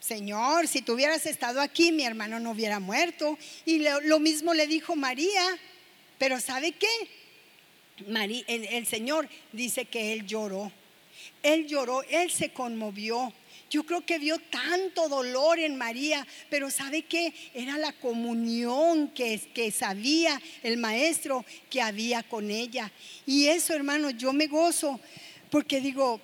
Señor, 0.00 0.68
si 0.68 0.80
tú 0.80 0.94
hubieras 0.94 1.26
estado 1.26 1.60
aquí, 1.60 1.92
mi 1.92 2.04
hermano 2.04 2.40
no 2.40 2.52
hubiera 2.52 2.80
muerto. 2.80 3.36
Y 3.66 3.80
lo, 3.80 4.18
mismo 4.18 4.54
le 4.54 4.66
dijo 4.66 4.96
María. 4.96 5.44
Pero 6.16 6.40
¿sabe 6.40 6.72
qué? 6.72 6.88
el 8.46 8.86
Señor 8.86 9.28
dice 9.52 9.84
que 9.84 10.14
él 10.14 10.26
lloró. 10.26 10.72
Él 11.42 11.66
lloró, 11.66 12.02
él 12.04 12.30
se 12.30 12.54
conmovió. 12.54 13.34
Yo 13.70 13.84
creo 13.84 14.06
que 14.06 14.18
vio 14.18 14.38
tanto 14.38 15.08
dolor 15.08 15.58
en 15.58 15.76
María, 15.76 16.26
pero 16.50 16.70
¿sabe 16.70 17.02
qué? 17.02 17.34
Era 17.52 17.78
la 17.78 17.92
comunión 17.92 19.08
que, 19.08 19.40
que 19.52 19.70
sabía 19.70 20.40
el 20.62 20.76
maestro 20.76 21.44
que 21.68 21.82
había 21.82 22.22
con 22.22 22.50
ella. 22.50 22.92
Y 23.26 23.48
eso, 23.48 23.74
hermano, 23.74 24.10
yo 24.10 24.32
me 24.32 24.46
gozo 24.46 25.00
porque 25.50 25.80
digo, 25.80 26.20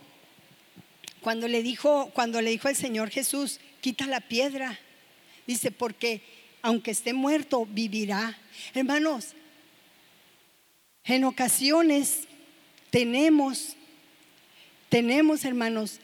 cuando 1.20 1.48
le 1.48 1.62
dijo, 1.62 2.10
cuando 2.14 2.40
le 2.40 2.50
dijo 2.50 2.68
el 2.68 2.76
Señor 2.76 3.10
Jesús, 3.10 3.60
quita 3.80 4.06
la 4.06 4.20
piedra, 4.20 4.78
dice, 5.46 5.70
porque 5.70 6.22
aunque 6.62 6.92
esté 6.92 7.12
muerto, 7.12 7.66
vivirá. 7.66 8.38
Hermanos, 8.74 9.34
en 11.04 11.24
ocasiones 11.24 12.20
tenemos, 12.90 13.76
tenemos, 14.88 15.44
hermanos, 15.44 15.98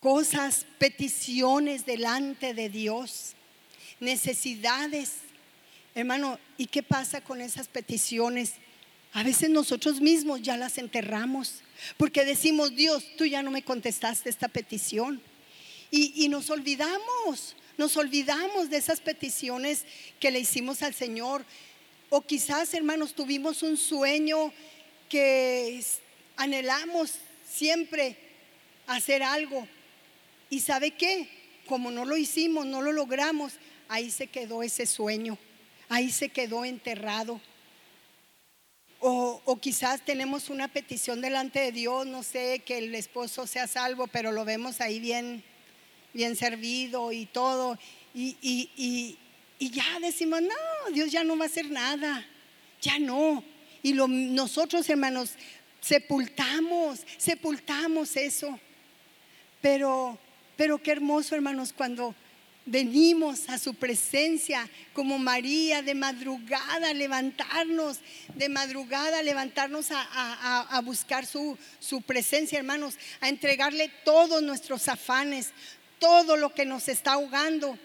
cosas, 0.00 0.64
peticiones 0.78 1.84
delante 1.84 2.54
de 2.54 2.68
Dios, 2.68 3.34
necesidades. 4.00 5.14
Hermano, 5.94 6.38
¿y 6.56 6.66
qué 6.66 6.82
pasa 6.82 7.20
con 7.20 7.40
esas 7.40 7.66
peticiones? 7.66 8.54
A 9.12 9.22
veces 9.22 9.50
nosotros 9.50 10.00
mismos 10.00 10.42
ya 10.42 10.56
las 10.56 10.78
enterramos, 10.78 11.62
porque 11.96 12.24
decimos, 12.24 12.74
Dios, 12.76 13.04
tú 13.16 13.24
ya 13.24 13.42
no 13.42 13.50
me 13.50 13.62
contestaste 13.62 14.30
esta 14.30 14.48
petición. 14.48 15.20
Y, 15.90 16.24
y 16.24 16.28
nos 16.28 16.50
olvidamos, 16.50 17.56
nos 17.76 17.96
olvidamos 17.96 18.70
de 18.70 18.76
esas 18.76 19.00
peticiones 19.00 19.84
que 20.20 20.30
le 20.30 20.40
hicimos 20.40 20.82
al 20.82 20.94
Señor. 20.94 21.44
O 22.10 22.20
quizás, 22.20 22.72
hermanos, 22.74 23.14
tuvimos 23.14 23.62
un 23.62 23.76
sueño 23.76 24.52
que 25.08 25.82
anhelamos 26.36 27.14
siempre 27.50 28.16
hacer 28.86 29.22
algo 29.22 29.66
y 30.50 30.60
sabe 30.60 30.92
qué, 30.92 31.28
como 31.66 31.90
no 31.90 32.04
lo 32.04 32.16
hicimos, 32.16 32.66
no 32.66 32.80
lo 32.80 32.92
logramos, 32.92 33.54
ahí 33.88 34.10
se 34.10 34.26
quedó 34.26 34.62
ese 34.62 34.86
sueño, 34.86 35.38
ahí 35.88 36.10
se 36.10 36.30
quedó 36.30 36.64
enterrado. 36.64 37.40
O, 39.00 39.58
quizás 39.60 40.04
tenemos 40.04 40.50
una 40.50 40.66
petición 40.66 41.20
delante 41.20 41.60
de 41.60 41.72
Dios, 41.72 42.04
no 42.06 42.24
sé, 42.24 42.62
que 42.64 42.78
el 42.78 42.94
esposo 42.96 43.46
sea 43.46 43.68
salvo, 43.68 44.08
pero 44.08 44.32
lo 44.32 44.44
vemos 44.44 44.80
ahí 44.80 44.98
bien, 44.98 45.44
bien 46.12 46.34
servido 46.34 47.12
y 47.12 47.26
todo. 47.26 47.78
Y, 48.12 48.36
y, 48.42 49.70
ya 49.70 50.00
decimos, 50.00 50.42
no, 50.42 50.92
Dios 50.92 51.12
ya 51.12 51.22
no 51.22 51.38
va 51.38 51.44
a 51.44 51.48
hacer 51.48 51.70
nada, 51.70 52.26
ya 52.80 52.98
no. 52.98 53.44
Y 53.84 53.92
nosotros, 53.92 54.88
hermanos, 54.90 55.34
sepultamos, 55.80 57.06
sepultamos 57.18 58.16
eso. 58.16 58.58
Pero 59.60 60.18
pero 60.58 60.82
qué 60.82 60.90
hermoso, 60.90 61.36
hermanos, 61.36 61.72
cuando 61.72 62.16
venimos 62.66 63.48
a 63.48 63.58
su 63.58 63.74
presencia 63.74 64.68
como 64.92 65.16
María 65.16 65.82
de 65.82 65.94
madrugada, 65.94 66.92
levantarnos, 66.94 68.00
de 68.34 68.48
madrugada, 68.48 69.22
levantarnos 69.22 69.86
a, 69.92 70.82
buscar 70.84 71.26
su, 71.26 71.56
su 71.78 72.02
presencia, 72.02 72.58
hermanos, 72.58 72.96
a 73.20 73.28
entregarle 73.28 73.88
todos 74.04 74.42
nuestros 74.42 74.88
afanes, 74.88 75.52
todo 76.00 76.36
lo 76.36 76.52
que 76.52 76.66
nos 76.66 76.88
está 76.88 77.12
ahogando. 77.12 77.78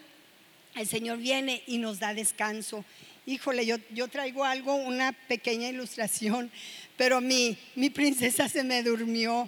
El 0.74 0.88
Señor 0.88 1.20
viene 1.20 1.62
y 1.68 1.78
nos 1.78 2.00
da 2.00 2.16
descanso. 2.16 2.84
Híjole, 3.28 3.68
yo, 3.68 3.78
yo 3.92 4.08
traigo 4.08 4.46
algo, 4.46 4.74
una 4.74 5.12
pequeña 5.12 5.70
ilustración, 5.70 6.50
pero 6.98 7.22
mi, 7.22 7.56
mi 7.76 7.92
princesa 7.92 8.50
se 8.50 8.64
me 8.64 8.82
durmió. 8.82 9.48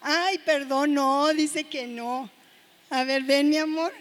Ay, 0.00 0.38
perdón, 0.38 0.94
no, 0.94 1.32
dice 1.34 1.64
que 1.64 1.86
no. 1.86 2.30
A 2.88 3.04
ver, 3.04 3.22
ven 3.22 3.50
mi 3.50 3.58
amor. 3.58 3.92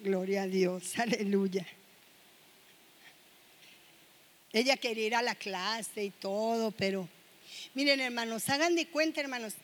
Gloria 0.00 0.42
a 0.42 0.46
Dios, 0.46 0.98
aleluya. 0.98 1.66
Ella 4.52 4.76
quería 4.76 5.06
ir 5.06 5.14
a 5.14 5.22
la 5.22 5.34
clase 5.34 6.04
y 6.04 6.10
todo, 6.10 6.70
pero 6.70 7.08
miren 7.74 8.00
hermanos, 8.00 8.48
hagan 8.48 8.74
de 8.74 8.88
cuenta 8.88 9.20
hermanos, 9.20 9.54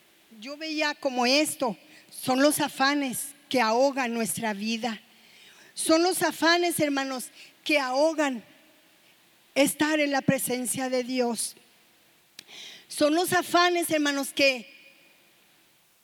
yo 0.40 0.56
veía 0.56 0.94
como 0.94 1.24
esto, 1.24 1.76
son 2.10 2.42
los 2.42 2.60
afanes 2.60 3.28
que 3.48 3.60
ahogan 3.60 4.12
nuestra 4.12 4.52
vida. 4.52 5.00
Son 5.74 6.02
los 6.02 6.22
afanes, 6.22 6.78
hermanos, 6.78 7.30
que 7.64 7.78
ahogan 7.78 8.44
estar 9.54 9.98
en 9.98 10.12
la 10.12 10.22
presencia 10.22 10.88
de 10.88 11.02
Dios. 11.02 11.56
Son 12.88 13.14
los 13.14 13.32
afanes, 13.32 13.90
hermanos, 13.90 14.32
que, 14.32 14.72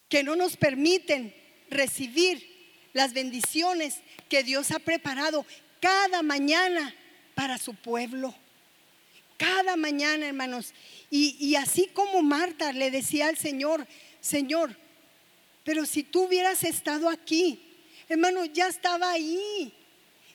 que 0.09 0.25
no 0.25 0.35
nos 0.35 0.57
permiten 0.57 1.35
recibir 1.71 2.49
las 2.93 3.13
bendiciones 3.13 4.01
que 4.29 4.43
Dios 4.43 4.73
ha 4.73 4.81
preparado 4.81 5.47
cada 5.81 6.23
mañana 6.23 6.95
para 7.37 7.57
su 7.57 7.75
pueblo. 7.75 8.35
Cada 9.37 9.77
mañana, 9.77 10.27
hermanos. 10.27 10.75
Y, 11.11 11.37
y 11.39 11.55
así 11.55 11.89
como 11.93 12.23
Marta 12.23 12.73
le 12.73 12.91
decía 12.91 13.29
al 13.29 13.39
Señor, 13.39 13.87
Señor, 14.21 14.77
Pero 15.65 15.87
si 15.87 16.03
tú 16.03 16.25
hubieras 16.25 16.65
estado 16.65 17.09
aquí, 17.09 17.70
hermano, 18.11 18.45
ya 18.45 18.69
estaba 18.69 19.13
ahí. 19.13 19.73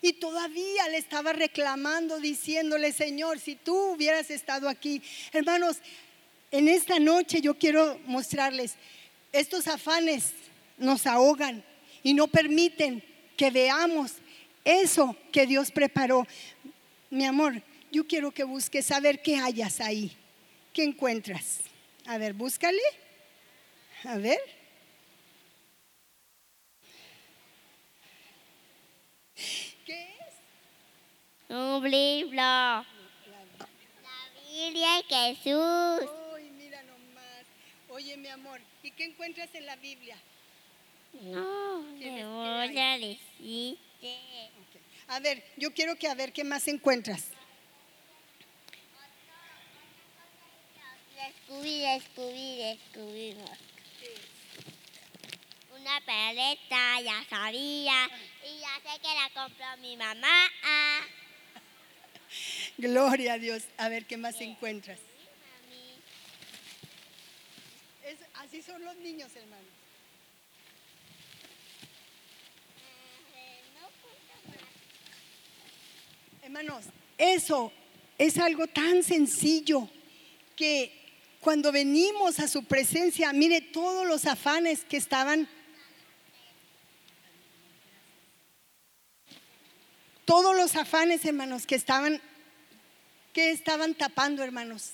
Y 0.01 0.13
todavía 0.13 0.87
le 0.89 0.97
estaba 0.97 1.33
reclamando, 1.33 2.19
diciéndole, 2.19 2.91
Señor, 2.91 3.39
si 3.39 3.55
tú 3.55 3.75
hubieras 3.91 4.29
estado 4.31 4.67
aquí. 4.69 5.01
Hermanos, 5.31 5.77
en 6.51 6.67
esta 6.67 6.99
noche 6.99 7.41
yo 7.41 7.57
quiero 7.57 7.99
mostrarles, 8.05 8.75
estos 9.31 9.67
afanes 9.67 10.33
nos 10.77 11.05
ahogan 11.05 11.63
y 12.01 12.13
no 12.13 12.27
permiten 12.27 13.03
que 13.35 13.51
veamos 13.51 14.13
eso 14.63 15.15
que 15.31 15.45
Dios 15.45 15.71
preparó. 15.71 16.25
Mi 17.09 17.25
amor, 17.25 17.61
yo 17.91 18.05
quiero 18.05 18.31
que 18.31 18.43
busques 18.43 18.91
a 18.91 18.99
ver 18.99 19.21
qué 19.21 19.37
hayas 19.37 19.81
ahí. 19.81 20.15
¿Qué 20.73 20.83
encuentras? 20.83 21.61
A 22.05 22.17
ver, 22.17 22.33
búscale. 22.33 22.81
A 24.03 24.17
ver. 24.17 24.39
¿Qué 29.85 30.09
es? 30.09 30.33
Un 31.49 31.89
libro. 31.89 32.35
La 32.37 32.85
Biblia 34.49 35.03
de 35.09 35.35
Jesús. 35.35 36.09
Uy, 36.33 36.49
mira 36.57 36.81
nomás. 36.83 37.45
Oye, 37.89 38.17
mi 38.17 38.27
amor, 38.29 38.59
¿y 38.83 38.91
qué 38.91 39.05
encuentras 39.05 39.53
en 39.53 39.65
la 39.65 39.75
Biblia? 39.75 40.17
No, 41.21 41.85
¿Qué 41.99 42.05
te 42.09 42.19
es? 42.19 42.25
voy 42.25 42.77
a 42.79 42.97
decirte. 42.97 43.79
A 45.07 45.19
ver, 45.19 45.43
yo 45.57 45.73
quiero 45.73 45.95
que 45.95 46.07
a 46.07 46.15
ver 46.15 46.33
qué 46.33 46.43
más 46.43 46.67
encuentras. 46.67 47.25
Descubrí, 51.15 51.79
descubrí, 51.79 52.57
descubrimos. 52.57 53.49
Una 55.79 56.01
paleta, 56.01 57.01
ya 57.01 57.23
sabía. 57.29 58.09
Y 58.43 58.59
ya 58.59 58.91
sé 58.91 58.99
que 58.99 59.07
la 59.07 59.29
compró 59.33 59.65
mi 59.81 59.95
mamá. 59.95 60.49
Gloria 62.77 63.33
a 63.33 63.37
Dios. 63.37 63.63
A 63.77 63.89
ver 63.89 64.05
qué 64.05 64.17
más 64.17 64.39
encuentras. 64.41 64.99
así 68.35 68.61
son 68.61 68.83
los 68.85 68.95
niños, 68.97 69.35
hermanos. 69.35 69.65
No 73.73 73.87
cuenta 74.01 74.33
por 74.45 74.55
aquí. 74.55 74.65
Hermanos, 76.43 76.85
eso 77.17 77.71
es 78.17 78.37
algo 78.37 78.67
tan 78.67 79.03
sencillo 79.03 79.89
que 80.55 81.05
cuando 81.41 81.71
venimos 81.71 82.39
a 82.39 82.47
su 82.47 82.63
presencia, 82.63 83.31
mire 83.33 83.61
todos 83.61 84.07
los 84.07 84.25
afanes 84.25 84.83
que 84.83 84.97
estaban, 84.97 85.47
todos 90.25 90.55
los 90.55 90.75
afanes, 90.75 91.23
hermanos, 91.25 91.67
que 91.67 91.75
estaban, 91.75 92.21
que 93.35 93.51
estaban 93.51 93.93
tapando, 93.95 94.45
hermanos, 94.45 94.93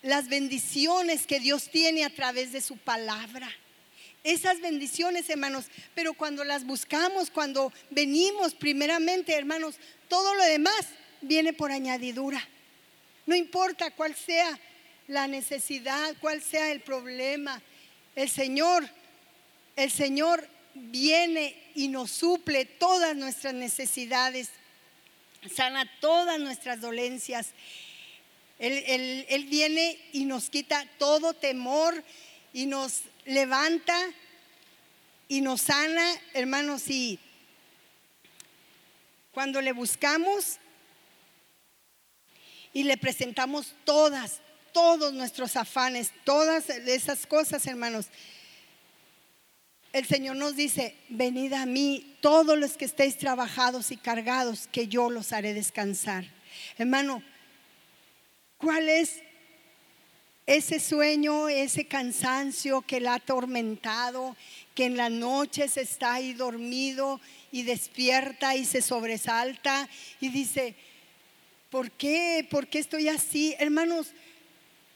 las 0.00 0.30
bendiciones 0.30 1.26
que 1.26 1.40
Dios 1.40 1.68
tiene 1.68 2.02
a 2.02 2.08
través 2.08 2.52
de 2.52 2.62
su 2.62 2.78
palabra. 2.78 3.50
Esas 4.22 4.62
bendiciones, 4.62 5.28
hermanos, 5.28 5.66
pero 5.94 6.14
cuando 6.14 6.42
las 6.42 6.64
buscamos, 6.64 7.30
cuando 7.30 7.70
venimos 7.90 8.54
primeramente, 8.54 9.34
hermanos, 9.34 9.74
todo 10.08 10.34
lo 10.34 10.42
demás 10.44 10.88
viene 11.20 11.52
por 11.52 11.70
añadidura. 11.70 12.42
No 13.26 13.34
importa 13.34 13.90
cuál 13.90 14.14
sea 14.14 14.58
la 15.06 15.26
necesidad, 15.26 16.16
cuál 16.22 16.40
sea 16.42 16.72
el 16.72 16.80
problema, 16.80 17.60
el 18.16 18.30
Señor, 18.30 18.88
el 19.76 19.90
Señor 19.90 20.48
viene 20.72 21.62
y 21.74 21.88
nos 21.88 22.10
suple 22.10 22.64
todas 22.64 23.14
nuestras 23.14 23.52
necesidades, 23.52 24.48
sana 25.54 25.90
todas 26.00 26.38
nuestras 26.40 26.80
dolencias. 26.80 27.48
Él, 28.58 28.82
él- 28.86 29.26
Él 29.28 29.44
viene 29.46 29.98
y 30.12 30.24
nos 30.24 30.50
quita 30.50 30.86
todo 30.98 31.34
temor 31.34 32.02
y 32.52 32.66
nos 32.66 33.02
levanta 33.24 33.96
y 35.28 35.40
nos 35.40 35.62
sana, 35.62 36.04
hermanos, 36.34 36.88
y 36.88 37.18
cuando 39.32 39.60
le 39.60 39.72
buscamos 39.72 40.58
y 42.72 42.84
le 42.84 42.96
presentamos 42.96 43.74
todas, 43.84 44.40
todos 44.72 45.12
nuestros 45.12 45.56
afanes, 45.56 46.12
todas 46.24 46.68
esas 46.70 47.26
cosas, 47.26 47.66
hermanos, 47.66 48.06
el 49.94 50.06
Señor 50.06 50.34
nos 50.34 50.56
dice, 50.56 50.96
venid 51.08 51.52
a 51.52 51.66
mí 51.66 52.16
todos 52.20 52.58
los 52.58 52.76
que 52.76 52.84
estéis 52.84 53.16
trabajados 53.16 53.92
y 53.92 53.96
cargados, 53.96 54.66
que 54.72 54.88
yo 54.88 55.08
los 55.08 55.32
haré 55.32 55.54
descansar. 55.54 56.24
Hermano, 56.76 57.22
¿cuál 58.58 58.88
es 58.88 59.22
ese 60.46 60.80
sueño, 60.80 61.48
ese 61.48 61.86
cansancio 61.86 62.82
que 62.82 62.98
la 62.98 63.12
ha 63.12 63.16
atormentado, 63.16 64.36
que 64.74 64.86
en 64.86 64.96
las 64.96 65.12
noches 65.12 65.76
está 65.76 66.14
ahí 66.14 66.32
dormido 66.32 67.20
y 67.52 67.62
despierta 67.62 68.56
y 68.56 68.64
se 68.64 68.82
sobresalta 68.82 69.88
y 70.20 70.30
dice, 70.30 70.74
¿por 71.70 71.92
qué? 71.92 72.44
¿Por 72.50 72.66
qué 72.66 72.80
estoy 72.80 73.08
así? 73.08 73.54
Hermanos, 73.60 74.12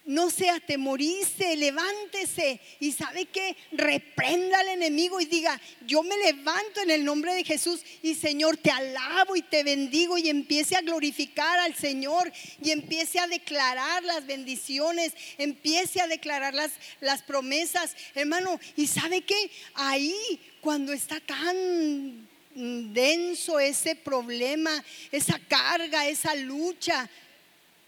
no 0.08 0.30
se 0.30 0.48
atemorice, 0.48 1.54
levántese 1.54 2.58
y 2.80 2.92
sabe 2.92 3.26
que 3.26 3.54
reprenda 3.72 4.58
al 4.58 4.68
enemigo 4.68 5.20
y 5.20 5.26
diga, 5.26 5.60
yo 5.86 6.02
me 6.02 6.16
levanto 6.16 6.80
en 6.80 6.90
el 6.90 7.04
nombre 7.04 7.34
de 7.34 7.44
Jesús 7.44 7.82
y 8.02 8.14
Señor, 8.14 8.56
te 8.56 8.70
alabo 8.70 9.36
y 9.36 9.42
te 9.42 9.62
bendigo 9.62 10.16
y 10.16 10.30
empiece 10.30 10.76
a 10.76 10.80
glorificar 10.80 11.58
al 11.58 11.74
Señor 11.74 12.32
y 12.64 12.70
empiece 12.70 13.18
a 13.18 13.26
declarar 13.26 14.02
las 14.02 14.26
bendiciones, 14.26 15.12
empiece 15.36 16.00
a 16.00 16.06
declarar 16.06 16.54
las, 16.54 16.72
las 17.00 17.20
promesas, 17.20 17.94
hermano, 18.14 18.58
y 18.76 18.86
sabe 18.86 19.20
que 19.20 19.50
ahí 19.74 20.40
cuando 20.62 20.94
está 20.94 21.20
tan 21.20 22.26
denso 22.54 23.60
ese 23.60 23.94
problema, 23.94 24.82
esa 25.12 25.38
carga, 25.38 26.08
esa 26.08 26.34
lucha, 26.34 27.10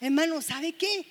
hermano, 0.02 0.42
¿sabe 0.42 0.74
qué? 0.74 1.06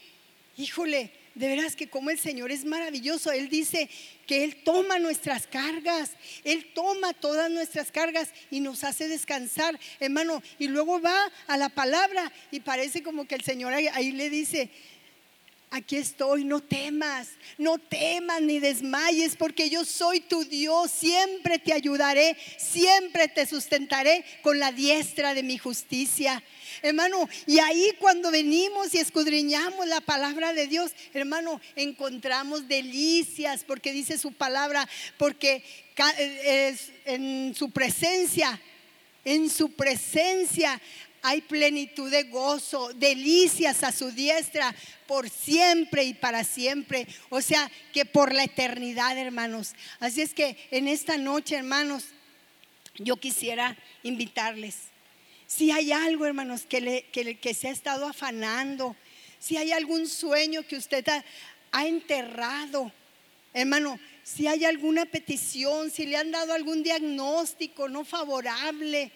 Híjole, 0.60 1.10
de 1.36 1.48
veras 1.48 1.78
que 1.78 1.88
como 1.88 2.10
el 2.10 2.20
Señor 2.20 2.52
es 2.52 2.66
maravilloso. 2.66 3.32
Él 3.32 3.48
dice 3.48 3.90
que 4.28 4.44
Él 4.44 4.58
toma 4.58 5.00
nuestras 5.00 5.48
cargas, 5.48 6.12
Él 6.44 6.68
toma 6.76 7.14
todas 7.14 7.50
nuestras 7.50 7.94
cargas 7.94 8.34
y 8.52 8.60
nos 8.60 8.84
hace 8.84 9.08
descansar, 9.08 9.80
hermano. 10.02 10.44
Y 10.58 10.68
luego 10.68 11.00
va 11.00 11.32
a 11.48 11.56
la 11.56 11.70
palabra 11.70 12.30
y 12.52 12.60
parece 12.60 13.02
como 13.02 13.26
que 13.26 13.36
el 13.36 13.42
Señor 13.42 13.72
ahí, 13.72 14.12
le 14.12 14.30
dice, 14.30 14.70
Aquí 15.72 15.98
estoy, 15.98 16.46
no 16.46 16.62
temas, 16.62 17.28
no 17.60 17.78
temas 17.78 18.42
ni 18.42 18.60
desmayes, 18.60 19.36
porque 19.36 19.70
yo 19.70 19.86
soy 19.86 20.20
tu 20.20 20.44
Dios, 20.44 20.90
siempre 20.90 21.60
te 21.60 21.74
ayudaré, 21.74 22.36
siempre 22.58 23.28
te 23.28 23.46
sustentaré 23.46 24.26
con 24.42 24.58
la 24.58 24.72
diestra 24.72 25.36
de 25.36 25.44
mi 25.44 25.60
justicia. 25.60 26.42
Hermano, 26.82 27.30
y 27.46 27.60
ahí 27.60 27.94
cuando 28.00 28.32
venimos 28.32 28.96
y 28.96 28.98
escudriñamos 28.98 29.88
la 29.88 30.02
palabra 30.02 30.54
de 30.54 30.66
Dios, 30.66 30.92
hermano, 31.14 31.62
encontramos 31.76 32.68
delicias, 32.68 33.64
porque 33.64 33.92
dice 33.92 34.18
su 34.18 34.32
palabra, 34.32 34.90
porque 35.18 35.64
eh, 36.18 36.76
en 37.06 37.54
su 37.54 37.70
presencia, 37.70 38.60
en 39.24 39.52
su 39.52 39.72
presencia 39.74 40.82
hay 41.22 41.42
plenitud 41.42 42.10
de 42.10 42.24
gozo, 42.24 42.94
delicias 42.94 43.84
a 43.84 43.92
su 43.92 44.12
diestra 44.12 44.76
por 45.08 45.30
siempre 45.30 46.04
y 46.04 46.14
para 46.14 46.44
siempre. 46.44 47.08
O 47.30 47.42
sea, 47.42 47.70
que 47.94 48.06
por 48.06 48.34
la 48.34 48.44
eternidad, 48.46 49.18
hermanos. 49.18 49.74
Así 50.00 50.22
es 50.22 50.34
que 50.34 50.58
en 50.72 50.88
esta 50.88 51.18
noche, 51.18 51.56
hermanos, 51.56 52.06
yo 52.96 53.18
quisiera 53.18 53.78
invitarles. 54.04 54.76
Si 55.48 55.72
hay 55.72 55.92
algo, 55.92 56.26
hermanos, 56.26 56.66
que, 56.68 56.82
le- 56.82 57.04
que, 57.12 57.38
que 57.40 57.54
se 57.54 57.68
ha 57.70 57.72
estado 57.72 58.06
afanando, 58.08 58.96
si 59.40 59.58
hay 59.58 59.72
algún 59.72 60.08
sueño 60.08 60.64
que 60.68 60.76
usted 60.76 61.08
ha, 61.10 61.24
ha 61.72 61.88
enterrado, 61.88 62.92
hermano, 63.54 64.00
si 64.24 64.48
hay 64.48 64.66
alguna 64.66 65.06
petición, 65.06 65.90
si 65.90 66.06
le 66.06 66.18
han 66.18 66.30
dado 66.32 66.54
algún 66.54 66.84
diagnóstico 66.84 67.90
no 67.90 68.06
favorable, 68.06 69.12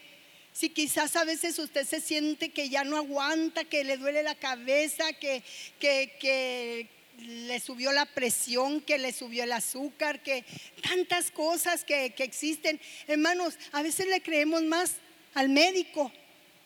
si 0.54 0.70
quizás 0.70 1.16
a 1.16 1.24
veces 1.24 1.58
usted 1.58 1.86
se 1.86 2.00
siente 2.00 2.50
que 2.50 2.70
ya 2.70 2.84
no 2.84 2.98
aguanta, 2.98 3.66
que 3.66 3.84
le 3.84 3.98
duele 3.98 4.22
la 4.22 4.36
cabeza, 4.36 5.12
que, 5.14 5.44
que, 5.80 6.16
que 6.20 6.88
le 7.18 7.60
subió 7.60 7.92
la 7.92 8.06
presión, 8.06 8.80
que 8.80 9.00
le 9.00 9.12
subió 9.12 9.44
el 9.44 9.52
azúcar, 9.52 10.22
que 10.22 10.46
tantas 10.88 11.32
cosas 11.32 11.84
que, 11.84 12.12
que 12.12 12.24
existen. 12.24 12.80
Hermanos, 13.08 13.56
a 13.72 13.82
veces 13.82 14.08
le 14.08 14.22
creemos 14.22 14.62
más 14.64 14.94
al 15.34 15.50
médico 15.50 16.12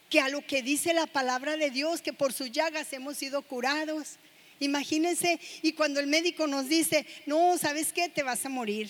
que 0.09 0.19
a 0.19 0.29
lo 0.29 0.45
que 0.45 0.61
dice 0.61 0.93
la 0.93 1.07
palabra 1.07 1.57
de 1.57 1.69
Dios, 1.69 2.01
que 2.01 2.13
por 2.13 2.33
sus 2.33 2.51
llagas 2.51 2.91
hemos 2.93 3.17
sido 3.17 3.41
curados. 3.41 4.17
Imagínense, 4.59 5.39
y 5.61 5.73
cuando 5.73 5.99
el 5.99 6.07
médico 6.07 6.47
nos 6.47 6.67
dice, 6.67 7.05
no, 7.25 7.57
¿sabes 7.57 7.93
qué? 7.93 8.09
Te 8.09 8.23
vas 8.23 8.45
a 8.45 8.49
morir. 8.49 8.89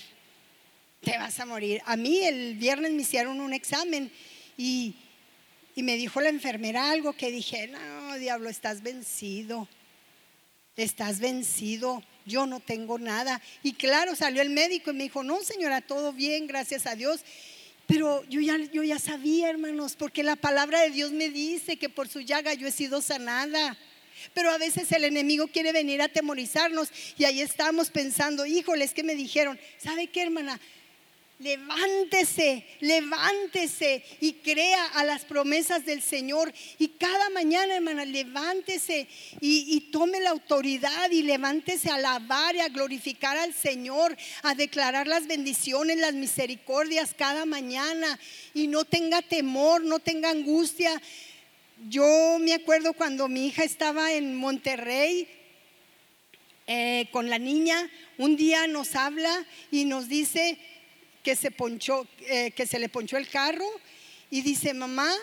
te 1.02 1.18
vas 1.18 1.40
a 1.40 1.46
morir. 1.46 1.82
A 1.86 1.96
mí 1.96 2.20
el 2.24 2.56
viernes 2.56 2.92
me 2.92 3.04
hicieron 3.04 3.40
un 3.42 3.54
examen 3.54 4.12
y, 4.58 4.96
y 5.76 5.84
me 5.84 5.96
dijo 5.96 6.20
la 6.20 6.30
enfermera 6.30 6.90
algo 6.90 7.14
que 7.14 7.32
dije, 7.32 7.68
no, 7.68 8.18
diablo, 8.18 8.50
estás 8.50 8.82
vencido, 8.82 9.68
estás 10.76 11.20
vencido, 11.20 12.04
yo 12.26 12.46
no 12.46 12.60
tengo 12.60 13.00
nada. 13.00 13.42
Y 13.64 13.74
claro, 13.74 14.16
salió 14.16 14.42
el 14.42 14.50
médico 14.50 14.92
y 14.92 14.96
me 14.96 15.04
dijo, 15.04 15.24
no, 15.24 15.42
señora, 15.44 15.82
todo 15.82 16.14
bien, 16.14 16.48
gracias 16.48 16.88
a 16.88 16.96
Dios. 16.96 17.22
Pero 17.86 18.24
yo 18.26 18.42
ya, 18.42 18.58
yo 18.74 18.84
ya 18.84 19.00
sabía, 19.00 19.50
hermanos, 19.50 19.96
porque 19.96 20.24
la 20.24 20.36
palabra 20.36 20.82
de 20.82 20.90
Dios 20.90 21.12
me 21.12 21.30
dice 21.30 21.78
que 21.78 21.90
por 21.90 22.10
su 22.10 22.20
llaga 22.20 22.54
yo 22.54 22.68
he 22.68 22.72
sido 22.72 23.02
sanada. 23.02 23.78
Pero 24.34 24.50
a 24.50 24.58
veces 24.58 24.92
el 24.92 25.06
enemigo 25.06 25.48
quiere 25.48 25.72
venir 25.72 26.02
a 26.02 26.06
atemorizarnos 26.06 26.90
y 27.18 27.26
ahí 27.26 27.40
estamos 27.40 27.92
pensando, 27.92 28.46
híjole, 28.46 28.84
es 28.84 28.94
que 28.94 29.04
me 29.04 29.16
dijeron, 29.16 29.60
¿sabe 29.78 30.08
qué, 30.08 30.24
hermana? 30.24 30.60
Levántese, 31.40 32.66
levántese 32.80 34.04
y 34.22 34.34
crea 34.34 34.84
a 34.88 35.04
las 35.04 35.24
promesas 35.24 35.86
del 35.86 36.02
Señor. 36.02 36.52
Y 36.80 36.88
cada 36.88 37.30
mañana, 37.30 37.76
hermana, 37.76 38.06
levántese 38.06 39.08
y, 39.40 39.80
tome 39.92 40.20
la 40.20 40.32
autoridad 40.32 41.12
y 41.12 41.22
levántese 41.22 41.92
a 41.92 41.96
alabar 41.96 42.56
y 42.56 42.62
a 42.62 42.70
glorificar 42.70 43.38
al 43.38 43.54
Señor, 43.54 44.18
a 44.42 44.56
declarar 44.56 45.06
las 45.06 45.28
bendiciones, 45.28 45.98
las 45.98 46.16
misericordias 46.16 47.14
cada 47.16 47.46
mañana. 47.46 48.20
Y 48.56 48.66
no 48.66 48.84
tenga 48.84 49.22
temor, 49.22 49.84
no 49.84 50.00
tenga 50.00 50.32
angustia. 50.32 51.00
Yo 51.88 52.38
me 52.40 52.56
acuerdo 52.56 52.94
cuando 52.94 53.28
mi 53.28 53.46
hija 53.46 53.64
estaba 53.64 54.12
en 54.12 54.36
Monterrey 54.36 55.28
eh, 56.66 57.08
con 57.12 57.30
la 57.30 57.38
niña, 57.38 57.90
un 58.18 58.36
día 58.36 58.66
nos 58.66 58.96
habla 58.96 59.46
y 59.72 59.86
nos 59.86 60.10
dice 60.10 60.58
que 61.28 61.36
se 61.36 61.52
ponchó, 61.52 62.08
eh, 62.22 62.52
que 62.52 62.66
se 62.66 62.80
le 62.80 62.88
ponchó 62.88 63.18
el 63.18 63.28
carro 63.28 63.66
y 64.32 64.40
dice, 64.44 64.74
mamá, 64.74 65.14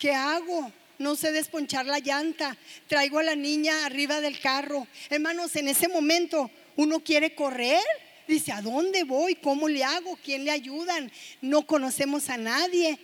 ¿qué 0.00 0.10
hago? 0.10 0.72
No 0.98 1.14
sé 1.14 1.30
desponchar 1.30 1.86
la 1.86 2.00
llanta. 2.00 2.56
Traigo 2.88 3.20
a 3.20 3.22
la 3.22 3.36
niña 3.36 3.86
arriba 3.86 4.20
del 4.20 4.40
carro. 4.40 4.88
Hermanos, 5.10 5.54
en 5.54 5.68
ese 5.68 5.86
momento 5.86 6.50
uno 6.74 6.98
quiere 7.04 7.36
correr. 7.36 7.84
Dice, 8.26 8.50
¿a 8.50 8.62
dónde 8.62 9.04
voy? 9.04 9.36
¿Cómo 9.36 9.68
le 9.68 9.84
hago? 9.84 10.18
¿Quién 10.24 10.44
le 10.44 10.50
ayudan? 10.50 11.12
No 11.40 11.64
conocemos 11.64 12.30
a 12.30 12.36
nadie. 12.36 12.98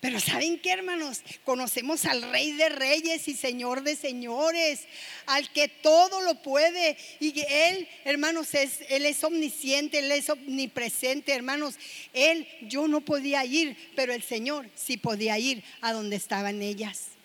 Pero 0.00 0.20
¿saben 0.20 0.60
qué, 0.60 0.70
hermanos? 0.70 1.22
Conocemos 1.44 2.04
al 2.04 2.22
Rey 2.22 2.52
de 2.52 2.68
Reyes 2.68 3.26
y 3.26 3.34
Señor 3.34 3.82
de 3.82 3.96
Señores, 3.96 4.86
al 5.26 5.50
que 5.52 5.66
todo 5.66 6.20
lo 6.20 6.40
puede. 6.40 6.96
Y 7.18 7.40
Él, 7.40 7.88
hermanos, 8.04 8.54
es, 8.54 8.80
Él 8.90 9.06
es 9.06 9.24
omnisciente, 9.24 9.98
Él 9.98 10.12
es 10.12 10.30
omnipresente, 10.30 11.32
hermanos. 11.32 11.74
Él, 12.12 12.46
yo 12.62 12.86
no 12.86 13.00
podía 13.00 13.44
ir, 13.44 13.76
pero 13.96 14.12
el 14.12 14.22
Señor 14.22 14.70
sí 14.76 14.98
podía 14.98 15.36
ir 15.38 15.64
a 15.80 15.92
donde 15.92 16.14
estaban 16.14 16.62
ellas. 16.62 17.17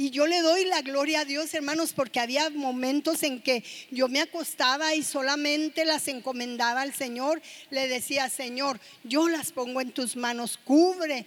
Y 0.00 0.10
yo 0.10 0.28
le 0.28 0.40
doy 0.42 0.64
la 0.64 0.80
gloria 0.80 1.22
a 1.22 1.24
Dios, 1.24 1.52
hermanos, 1.54 1.92
porque 1.92 2.20
había 2.20 2.50
momentos 2.50 3.24
en 3.24 3.42
que 3.42 3.64
yo 3.90 4.06
me 4.06 4.20
acostaba 4.20 4.94
y 4.94 5.02
solamente 5.02 5.84
las 5.84 6.06
encomendaba 6.06 6.82
al 6.82 6.94
Señor. 6.94 7.42
Le 7.70 7.88
decía, 7.88 8.30
Señor, 8.30 8.78
yo 9.02 9.28
las 9.28 9.50
pongo 9.50 9.80
en 9.80 9.90
tus 9.90 10.14
manos, 10.14 10.56
cubre, 10.62 11.26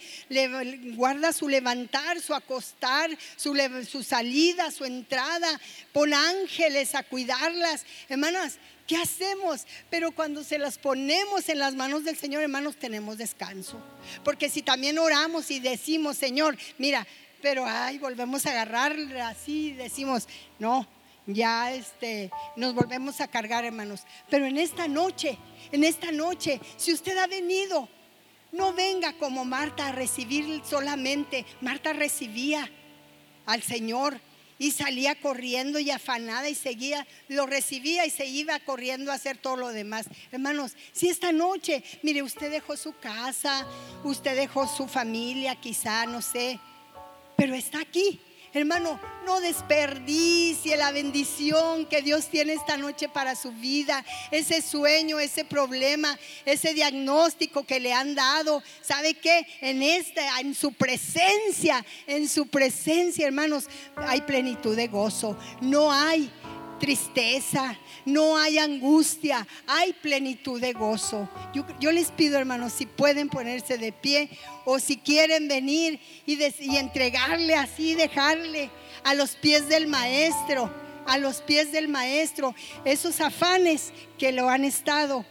guarda 0.96 1.34
su 1.34 1.50
levantar, 1.50 2.22
su 2.22 2.34
acostar, 2.34 3.10
su, 3.36 3.58
su 3.86 4.04
salida, 4.04 4.72
su 4.72 4.86
entrada. 4.86 5.60
Pon 5.92 6.14
ángeles 6.14 6.96
a 6.96 7.04
cuidarlas. 7.04 7.86
Hermanas, 8.08 8.58
¿qué 8.88 8.96
hacemos? 8.96 9.68
Pero 9.90 10.14
cuando 10.14 10.46
se 10.46 10.58
las 10.58 10.78
ponemos 10.78 11.50
en 11.50 11.60
las 11.60 11.76
manos 11.76 12.06
del 12.06 12.16
Señor, 12.16 12.42
hermanos, 12.42 12.78
tenemos 12.78 13.18
descanso. 13.18 13.84
Porque 14.24 14.50
si 14.50 14.62
también 14.62 14.98
oramos 14.98 15.52
y 15.52 15.60
decimos, 15.60 16.16
Señor, 16.16 16.58
mira, 16.78 17.06
pero 17.42 17.66
ay, 17.66 17.98
volvemos 17.98 18.46
a 18.46 18.52
agarrar 18.52 18.96
así, 19.24 19.74
decimos, 19.74 20.28
no, 20.60 20.88
ya 21.26 21.72
este, 21.74 22.32
nos 22.56 22.74
volvemos 22.74 23.22
a 23.22 23.28
cargar, 23.28 23.66
hermanos. 23.66 24.02
Pero 24.30 24.46
en 24.46 24.58
esta 24.58 24.88
noche, 24.88 25.38
en 25.72 25.84
esta 25.84 26.12
noche, 26.12 26.60
si 26.78 26.94
usted 26.94 27.18
ha 27.18 27.28
venido, 27.28 27.88
no 28.52 28.74
venga 28.74 29.14
como 29.14 29.46
Marta 29.46 29.88
a 29.88 29.92
recibir 29.92 30.62
solamente. 30.66 31.46
Marta 31.62 31.94
recibía 31.94 32.70
al 33.46 33.62
Señor 33.62 34.20
y 34.58 34.72
salía 34.72 35.16
corriendo 35.16 35.80
y 35.80 35.90
afanada 35.90 36.48
y 36.48 36.54
seguía, 36.54 37.08
lo 37.28 37.48
recibía 37.48 38.06
y 38.06 38.12
se 38.12 38.28
iba 38.28 38.60
corriendo 38.60 39.12
a 39.12 39.16
hacer 39.16 39.38
todo 39.38 39.56
lo 39.56 39.70
demás. 39.70 40.06
Hermanos, 40.32 40.74
si 40.92 41.10
esta 41.10 41.32
noche, 41.32 41.84
mire, 42.04 42.22
usted 42.22 42.52
dejó 42.52 42.78
su 42.78 42.96
casa, 43.00 43.66
usted 44.04 44.36
dejó 44.36 44.68
su 44.68 44.88
familia, 44.88 45.56
quizá, 45.56 46.06
no 46.06 46.22
sé, 46.22 46.60
pero 47.42 47.56
está 47.56 47.82
aquí. 47.82 48.20
Hermano, 48.54 49.00
no 49.26 49.42
desperdicie 49.42 50.78
la 50.78 50.92
bendición 50.92 51.88
que 51.88 52.04
Dios 52.04 52.28
tiene 52.28 52.54
esta 52.54 52.78
noche 52.78 53.10
para 53.10 53.36
su 53.36 53.52
vida, 53.54 54.06
ese 54.30 54.62
sueño, 54.62 55.20
ese 55.20 55.44
problema, 55.44 56.20
ese 56.46 56.76
diagnóstico 56.76 57.64
que 57.64 57.80
le 57.80 57.94
han 57.94 58.14
dado. 58.14 58.62
¿Sabe 58.84 59.16
qué? 59.16 59.48
En 59.62 59.82
esta, 59.82 60.40
en 60.40 60.54
su 60.54 60.74
presencia, 60.74 61.84
en 62.06 62.30
su 62.30 62.46
presencia, 62.46 63.26
hermanos, 63.26 63.66
hay 63.96 64.22
plenitud 64.22 64.76
de 64.76 64.88
gozo. 64.88 65.36
No 65.62 65.92
hay 65.92 66.30
tristeza, 66.82 67.78
no 68.06 68.36
hay 68.36 68.58
angustia, 68.58 69.48
hay 69.68 69.94
plenitud 69.94 70.60
de 70.60 70.74
gozo. 70.74 71.30
Yo, 71.80 71.92
les 71.92 72.10
pido, 72.10 72.40
hermanos, 72.40 72.74
si 72.74 72.88
pueden 72.88 73.30
ponerse 73.30 73.78
de 73.78 73.92
pie 73.92 74.32
o 74.66 74.80
si 74.80 74.98
quieren 74.98 75.48
venir 75.48 76.00
y, 76.26 76.40
y 76.60 76.78
entregarle 76.78 77.54
así, 77.54 77.94
dejarle 77.94 78.72
a 79.04 79.14
los 79.14 79.36
pies 79.36 79.70
del 79.70 79.86
maestro, 79.88 80.74
a 81.06 81.20
los 81.20 81.42
pies 81.42 81.72
del 81.72 81.88
maestro, 81.88 82.56
esos 82.84 83.22
afanes 83.22 83.94
que 84.18 84.32
lo 84.32 84.50
han 84.50 84.66
estado 84.66 85.24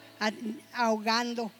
ahogando. 0.72 1.50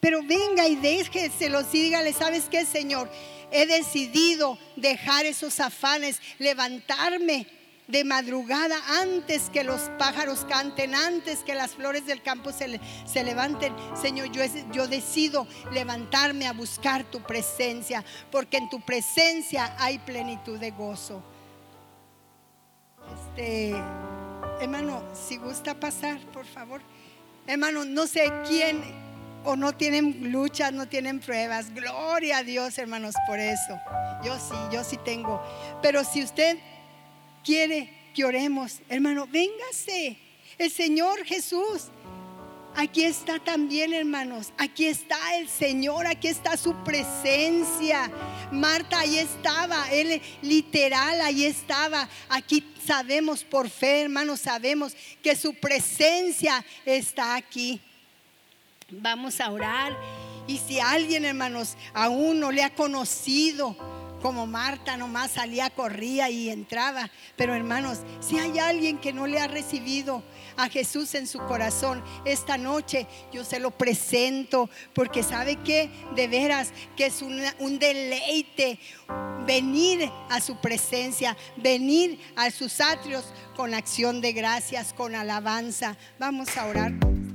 Pero 0.00 0.24
venga 0.24 0.66
y 0.66 0.74
déjeselo 0.74 1.60
y 1.72 1.82
dígale, 1.82 2.12
¿sabes 2.12 2.46
qué, 2.50 2.66
Señor? 2.66 3.08
He 3.52 3.66
decidido 3.66 4.58
dejar 4.74 5.24
esos 5.26 5.60
afanes, 5.60 6.20
levantarme 6.38 7.46
de 7.90 8.04
madrugada 8.04 8.76
antes 9.00 9.50
que 9.50 9.64
los 9.64 9.80
pájaros 9.98 10.44
canten, 10.48 10.94
antes 10.94 11.40
que 11.40 11.54
las 11.54 11.72
flores 11.72 12.06
del 12.06 12.22
campo 12.22 12.52
se, 12.52 12.80
se 13.04 13.24
levanten. 13.24 13.74
Señor, 14.00 14.30
yo, 14.30 14.42
yo 14.72 14.86
decido 14.86 15.46
levantarme 15.72 16.46
a 16.46 16.52
buscar 16.52 17.04
tu 17.04 17.20
presencia, 17.20 18.04
porque 18.30 18.58
en 18.58 18.68
tu 18.68 18.80
presencia 18.80 19.74
hay 19.78 19.98
plenitud 19.98 20.58
de 20.58 20.70
gozo. 20.70 21.22
Este, 23.14 23.74
hermano, 24.60 25.02
si 25.14 25.36
gusta 25.36 25.74
pasar, 25.74 26.18
por 26.32 26.46
favor. 26.46 26.80
Hermano, 27.46 27.84
no 27.84 28.06
sé 28.06 28.32
quién 28.46 28.82
o 29.44 29.56
no 29.56 29.72
tienen 29.72 30.30
luchas, 30.30 30.72
no 30.72 30.86
tienen 30.86 31.20
pruebas. 31.20 31.72
Gloria 31.74 32.38
a 32.38 32.42
Dios, 32.42 32.78
hermanos, 32.78 33.14
por 33.26 33.38
eso. 33.38 33.80
Yo 34.24 34.38
sí, 34.38 34.54
yo 34.70 34.84
sí 34.84 34.98
tengo. 34.98 35.42
Pero 35.82 36.04
si 36.04 36.22
usted 36.22 36.58
quiere 37.44 37.92
que 38.14 38.24
oremos, 38.24 38.80
hermano, 38.88 39.26
véngase. 39.26 40.16
El 40.58 40.70
Señor 40.70 41.24
Jesús. 41.24 41.88
Aquí 42.76 43.02
está 43.02 43.38
también, 43.38 43.92
hermanos. 43.92 44.52
Aquí 44.56 44.86
está 44.86 45.36
el 45.38 45.48
Señor, 45.48 46.06
aquí 46.06 46.28
está 46.28 46.56
su 46.56 46.74
presencia. 46.84 48.10
Marta 48.52 49.00
ahí 49.00 49.18
estaba, 49.18 49.90
él 49.90 50.20
literal 50.42 51.20
ahí 51.20 51.44
estaba. 51.44 52.08
Aquí 52.28 52.64
sabemos 52.86 53.42
por 53.42 53.68
fe, 53.68 54.02
hermanos, 54.02 54.40
sabemos 54.40 54.94
que 55.22 55.34
su 55.34 55.54
presencia 55.54 56.64
está 56.84 57.34
aquí. 57.34 57.80
Vamos 58.90 59.40
a 59.40 59.50
orar. 59.50 59.96
Y 60.46 60.58
si 60.58 60.80
alguien, 60.80 61.24
hermanos, 61.24 61.76
aún 61.92 62.40
no 62.40 62.50
le 62.50 62.62
ha 62.62 62.74
conocido, 62.74 63.76
como 64.20 64.46
Marta 64.46 64.96
nomás 64.96 65.32
salía, 65.32 65.70
corría 65.70 66.30
y 66.30 66.50
entraba. 66.50 67.10
Pero 67.36 67.54
hermanos, 67.54 67.98
si 68.20 68.38
hay 68.38 68.58
alguien 68.58 68.98
que 68.98 69.12
no 69.12 69.26
le 69.26 69.40
ha 69.40 69.46
recibido 69.46 70.22
a 70.56 70.68
Jesús 70.68 71.14
en 71.14 71.26
su 71.26 71.38
corazón 71.38 72.02
esta 72.24 72.58
noche, 72.58 73.06
yo 73.32 73.44
se 73.44 73.60
lo 73.60 73.70
presento 73.70 74.68
porque 74.94 75.22
sabe 75.22 75.56
que 75.56 75.90
de 76.14 76.28
veras 76.28 76.72
que 76.96 77.06
es 77.06 77.22
un 77.22 77.78
deleite 77.78 78.78
venir 79.46 80.10
a 80.28 80.40
su 80.40 80.60
presencia, 80.60 81.36
venir 81.56 82.20
a 82.36 82.50
sus 82.50 82.80
atrios 82.80 83.32
con 83.56 83.74
acción 83.74 84.20
de 84.20 84.32
gracias, 84.32 84.92
con 84.92 85.14
alabanza. 85.14 85.96
Vamos 86.18 86.56
a 86.56 86.66
orar. 86.66 87.19